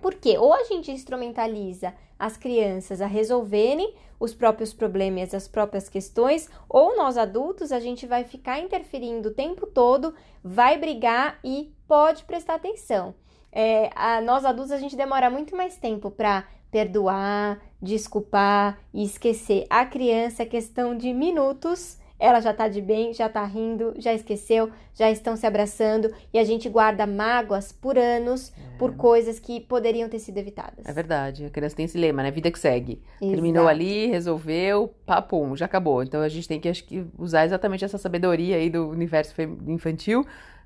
porque 0.00 0.38
ou 0.38 0.54
a 0.54 0.64
gente 0.64 0.90
instrumentaliza 0.90 1.94
as 2.18 2.38
crianças 2.38 3.02
a 3.02 3.06
resolverem 3.06 3.94
os 4.18 4.32
próprios 4.32 4.72
problemas, 4.72 5.34
as 5.34 5.46
próprias 5.46 5.90
questões, 5.90 6.48
ou 6.68 6.96
nós 6.96 7.18
adultos 7.18 7.70
a 7.70 7.80
gente 7.80 8.06
vai 8.06 8.24
ficar 8.24 8.60
interferindo 8.60 9.28
o 9.28 9.34
tempo 9.34 9.66
todo, 9.66 10.14
vai 10.42 10.78
brigar 10.78 11.38
e 11.44 11.74
pode 11.86 12.24
prestar 12.24 12.54
atenção. 12.54 13.14
É, 13.50 13.90
a, 13.94 14.22
nós 14.22 14.46
adultos 14.46 14.72
a 14.72 14.78
gente 14.78 14.96
demora 14.96 15.28
muito 15.28 15.54
mais 15.54 15.76
tempo 15.76 16.10
para 16.10 16.46
perdoar, 16.72 17.60
desculpar 17.80 18.80
e 18.92 19.04
esquecer. 19.04 19.66
A 19.70 19.86
criança 19.86 20.42
é 20.42 20.46
questão 20.46 20.96
de 20.96 21.12
minutos 21.12 22.02
ela 22.22 22.38
já 22.38 22.54
tá 22.54 22.68
de 22.68 22.80
bem, 22.80 23.12
já 23.12 23.28
tá 23.28 23.44
rindo, 23.44 23.94
já 23.98 24.14
esqueceu, 24.14 24.70
já 24.94 25.10
estão 25.10 25.36
se 25.36 25.44
abraçando 25.44 26.08
e 26.32 26.38
a 26.38 26.44
gente 26.44 26.68
guarda 26.68 27.04
mágoas 27.04 27.72
por 27.72 27.98
anos 27.98 28.52
é. 28.56 28.78
por 28.78 28.94
coisas 28.94 29.40
que 29.40 29.60
poderiam 29.60 30.08
ter 30.08 30.20
sido 30.20 30.38
evitadas. 30.38 30.86
É 30.86 30.92
verdade, 30.92 31.46
a 31.46 31.50
criança 31.50 31.74
tem 31.74 31.84
esse 31.84 31.98
lema, 31.98 32.22
né? 32.22 32.30
Vida 32.30 32.48
que 32.48 32.60
segue. 32.60 33.02
Exato. 33.20 33.32
Terminou 33.32 33.66
ali, 33.66 34.06
resolveu, 34.06 34.94
papum, 35.04 35.56
já 35.56 35.64
acabou. 35.64 36.00
Então 36.00 36.20
a 36.20 36.28
gente 36.28 36.46
tem 36.46 36.60
que 36.60 36.68
acho 36.68 36.84
que 36.84 37.04
usar 37.18 37.44
exatamente 37.44 37.84
essa 37.84 37.98
sabedoria 37.98 38.54
aí 38.54 38.70
do 38.70 38.88
universo 38.88 39.34
infantil 39.66 40.24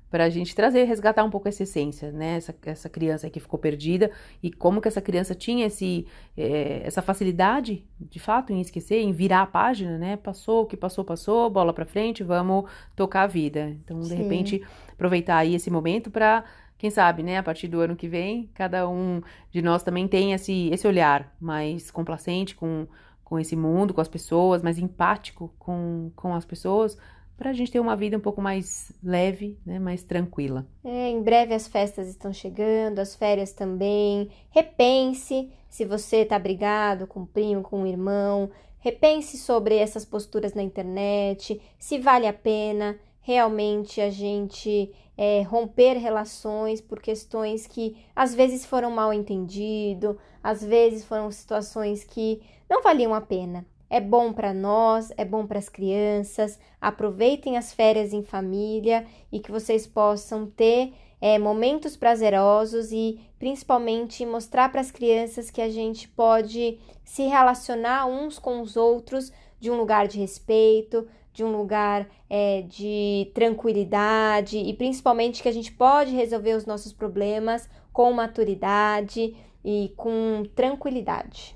para 0.09 0.23
a 0.23 0.29
gente 0.29 0.55
trazer, 0.55 0.83
resgatar 0.85 1.23
um 1.23 1.29
pouco 1.29 1.47
essa 1.47 1.63
essência, 1.63 2.11
né? 2.11 2.37
Essa, 2.37 2.55
essa 2.65 2.89
criança 2.89 3.29
que 3.29 3.39
ficou 3.39 3.59
perdida 3.59 4.09
e 4.41 4.51
como 4.51 4.79
que 4.79 4.87
essa 4.87 5.01
criança 5.01 5.35
tinha 5.35 5.65
esse, 5.65 6.07
é, 6.35 6.81
essa 6.83 7.01
facilidade, 7.01 7.85
de 7.99 8.19
fato, 8.19 8.53
em 8.53 8.61
esquecer, 8.61 9.01
em 9.01 9.11
virar 9.11 9.41
a 9.41 9.47
página, 9.47 9.97
né? 9.97 10.15
Passou, 10.15 10.63
o 10.63 10.65
que 10.65 10.77
passou, 10.77 11.03
passou, 11.03 11.49
bola 11.49 11.73
para 11.73 11.85
frente, 11.85 12.23
vamos 12.23 12.69
tocar 12.95 13.23
a 13.23 13.27
vida. 13.27 13.75
Então, 13.83 13.99
de 13.99 14.07
Sim. 14.07 14.15
repente, 14.15 14.61
aproveitar 14.91 15.37
aí 15.37 15.55
esse 15.55 15.69
momento 15.69 16.09
para 16.09 16.43
quem 16.77 16.89
sabe, 16.91 17.23
né, 17.23 17.37
a 17.37 17.43
partir 17.43 17.67
do 17.67 17.79
ano 17.79 17.95
que 17.95 18.07
vem, 18.07 18.49
cada 18.53 18.87
um 18.87 19.21
de 19.51 19.61
nós 19.63 19.81
também 19.81 20.07
tem 20.07 20.33
esse, 20.33 20.69
esse 20.69 20.87
olhar 20.87 21.35
mais 21.39 21.89
complacente 21.89 22.55
com, 22.55 22.87
com 23.23 23.39
esse 23.39 23.55
mundo, 23.55 23.95
com 23.95 24.01
as 24.01 24.07
pessoas, 24.07 24.61
mais 24.61 24.77
empático 24.77 25.51
com, 25.57 26.11
com 26.15 26.35
as 26.35 26.45
pessoas, 26.45 26.95
para 27.37 27.51
a 27.51 27.53
gente 27.53 27.71
ter 27.71 27.79
uma 27.79 27.95
vida 27.95 28.17
um 28.17 28.21
pouco 28.21 28.41
mais 28.41 28.91
leve, 29.03 29.57
né, 29.65 29.77
mais 29.79 30.03
tranquila. 30.03 30.65
É, 30.83 31.09
em 31.09 31.21
breve 31.21 31.53
as 31.53 31.67
festas 31.67 32.07
estão 32.07 32.33
chegando, 32.33 32.99
as 32.99 33.15
férias 33.15 33.53
também. 33.53 34.29
Repense 34.49 35.51
se 35.69 35.85
você 35.85 36.17
está 36.17 36.39
brigado 36.39 37.05
com 37.05 37.21
o 37.21 37.27
primo, 37.27 37.61
com 37.61 37.83
o 37.83 37.87
irmão. 37.87 38.49
Repense 38.79 39.37
sobre 39.37 39.75
essas 39.75 40.05
posturas 40.05 40.53
na 40.53 40.63
internet, 40.63 41.61
se 41.77 41.99
vale 41.99 42.25
a 42.25 42.33
pena 42.33 42.97
realmente 43.27 43.99
a 43.99 44.09
gente 44.09 44.89
é, 45.17 45.41
romper 45.41 45.97
relações 45.97 46.79
por 46.79 47.01
questões 47.01 47.67
que 47.67 47.97
às 48.15 48.33
vezes 48.33 48.65
foram 48.65 48.89
mal 48.89 49.11
entendido, 49.11 50.17
às 50.41 50.63
vezes 50.63 51.03
foram 51.03 51.29
situações 51.29 52.05
que 52.05 52.41
não 52.69 52.81
valiam 52.81 53.13
a 53.13 53.19
pena. 53.19 53.65
É 53.89 54.01
bom 54.01 54.33
para 54.33 54.53
nós, 54.53 55.11
é 55.17 55.23
bom 55.23 55.45
para 55.47 55.59
as 55.59 55.69
crianças. 55.69 56.59
Aproveitem 56.79 57.57
as 57.57 57.73
férias 57.73 58.13
em 58.13 58.23
família 58.23 59.05
e 59.31 59.39
que 59.39 59.51
vocês 59.51 59.87
possam 59.87 60.45
ter 60.45 60.93
é, 61.21 61.39
momentos 61.39 61.95
prazerosos 61.95 62.91
e 62.91 63.19
principalmente 63.39 64.25
mostrar 64.25 64.69
para 64.69 64.81
as 64.81 64.91
crianças 64.91 65.49
que 65.49 65.61
a 65.61 65.69
gente 65.69 66.07
pode 66.09 66.79
se 67.03 67.23
relacionar 67.23 68.05
uns 68.05 68.37
com 68.37 68.61
os 68.61 68.75
outros 68.75 69.31
de 69.59 69.71
um 69.71 69.77
lugar 69.77 70.07
de 70.07 70.19
respeito, 70.19 71.07
de 71.33 71.43
um 71.43 71.55
lugar 71.55 72.07
é, 72.29 72.63
de 72.63 73.31
tranquilidade 73.33 74.57
e 74.57 74.73
principalmente 74.73 75.41
que 75.41 75.49
a 75.49 75.53
gente 75.53 75.71
pode 75.71 76.11
resolver 76.11 76.53
os 76.53 76.65
nossos 76.65 76.91
problemas 76.91 77.69
com 77.93 78.11
maturidade 78.11 79.35
e 79.63 79.93
com 79.95 80.43
tranquilidade. 80.55 81.55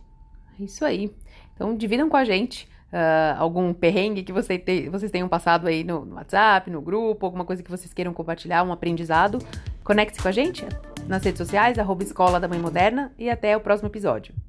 Isso 0.59 0.85
aí. 0.85 1.13
Então, 1.61 1.75
dividam 1.75 2.09
com 2.09 2.17
a 2.17 2.25
gente 2.25 2.67
uh, 2.91 3.37
algum 3.37 3.71
perrengue 3.71 4.23
que 4.23 4.33
você 4.33 4.57
te, 4.57 4.89
vocês 4.89 5.11
tenham 5.11 5.29
passado 5.29 5.67
aí 5.67 5.83
no, 5.83 6.03
no 6.03 6.15
WhatsApp, 6.15 6.71
no 6.71 6.81
grupo, 6.81 7.23
alguma 7.23 7.45
coisa 7.45 7.61
que 7.61 7.69
vocês 7.69 7.93
queiram 7.93 8.11
compartilhar, 8.15 8.63
um 8.63 8.71
aprendizado. 8.71 9.37
Conecte-se 9.83 10.23
com 10.23 10.27
a 10.27 10.31
gente 10.31 10.65
nas 11.07 11.23
redes 11.23 11.37
sociais, 11.37 11.77
arroba 11.77 12.01
Escola 12.01 12.39
da 12.39 12.47
Mãe 12.47 12.57
Moderna, 12.57 13.11
e 13.15 13.29
até 13.29 13.55
o 13.55 13.59
próximo 13.59 13.89
episódio. 13.89 14.33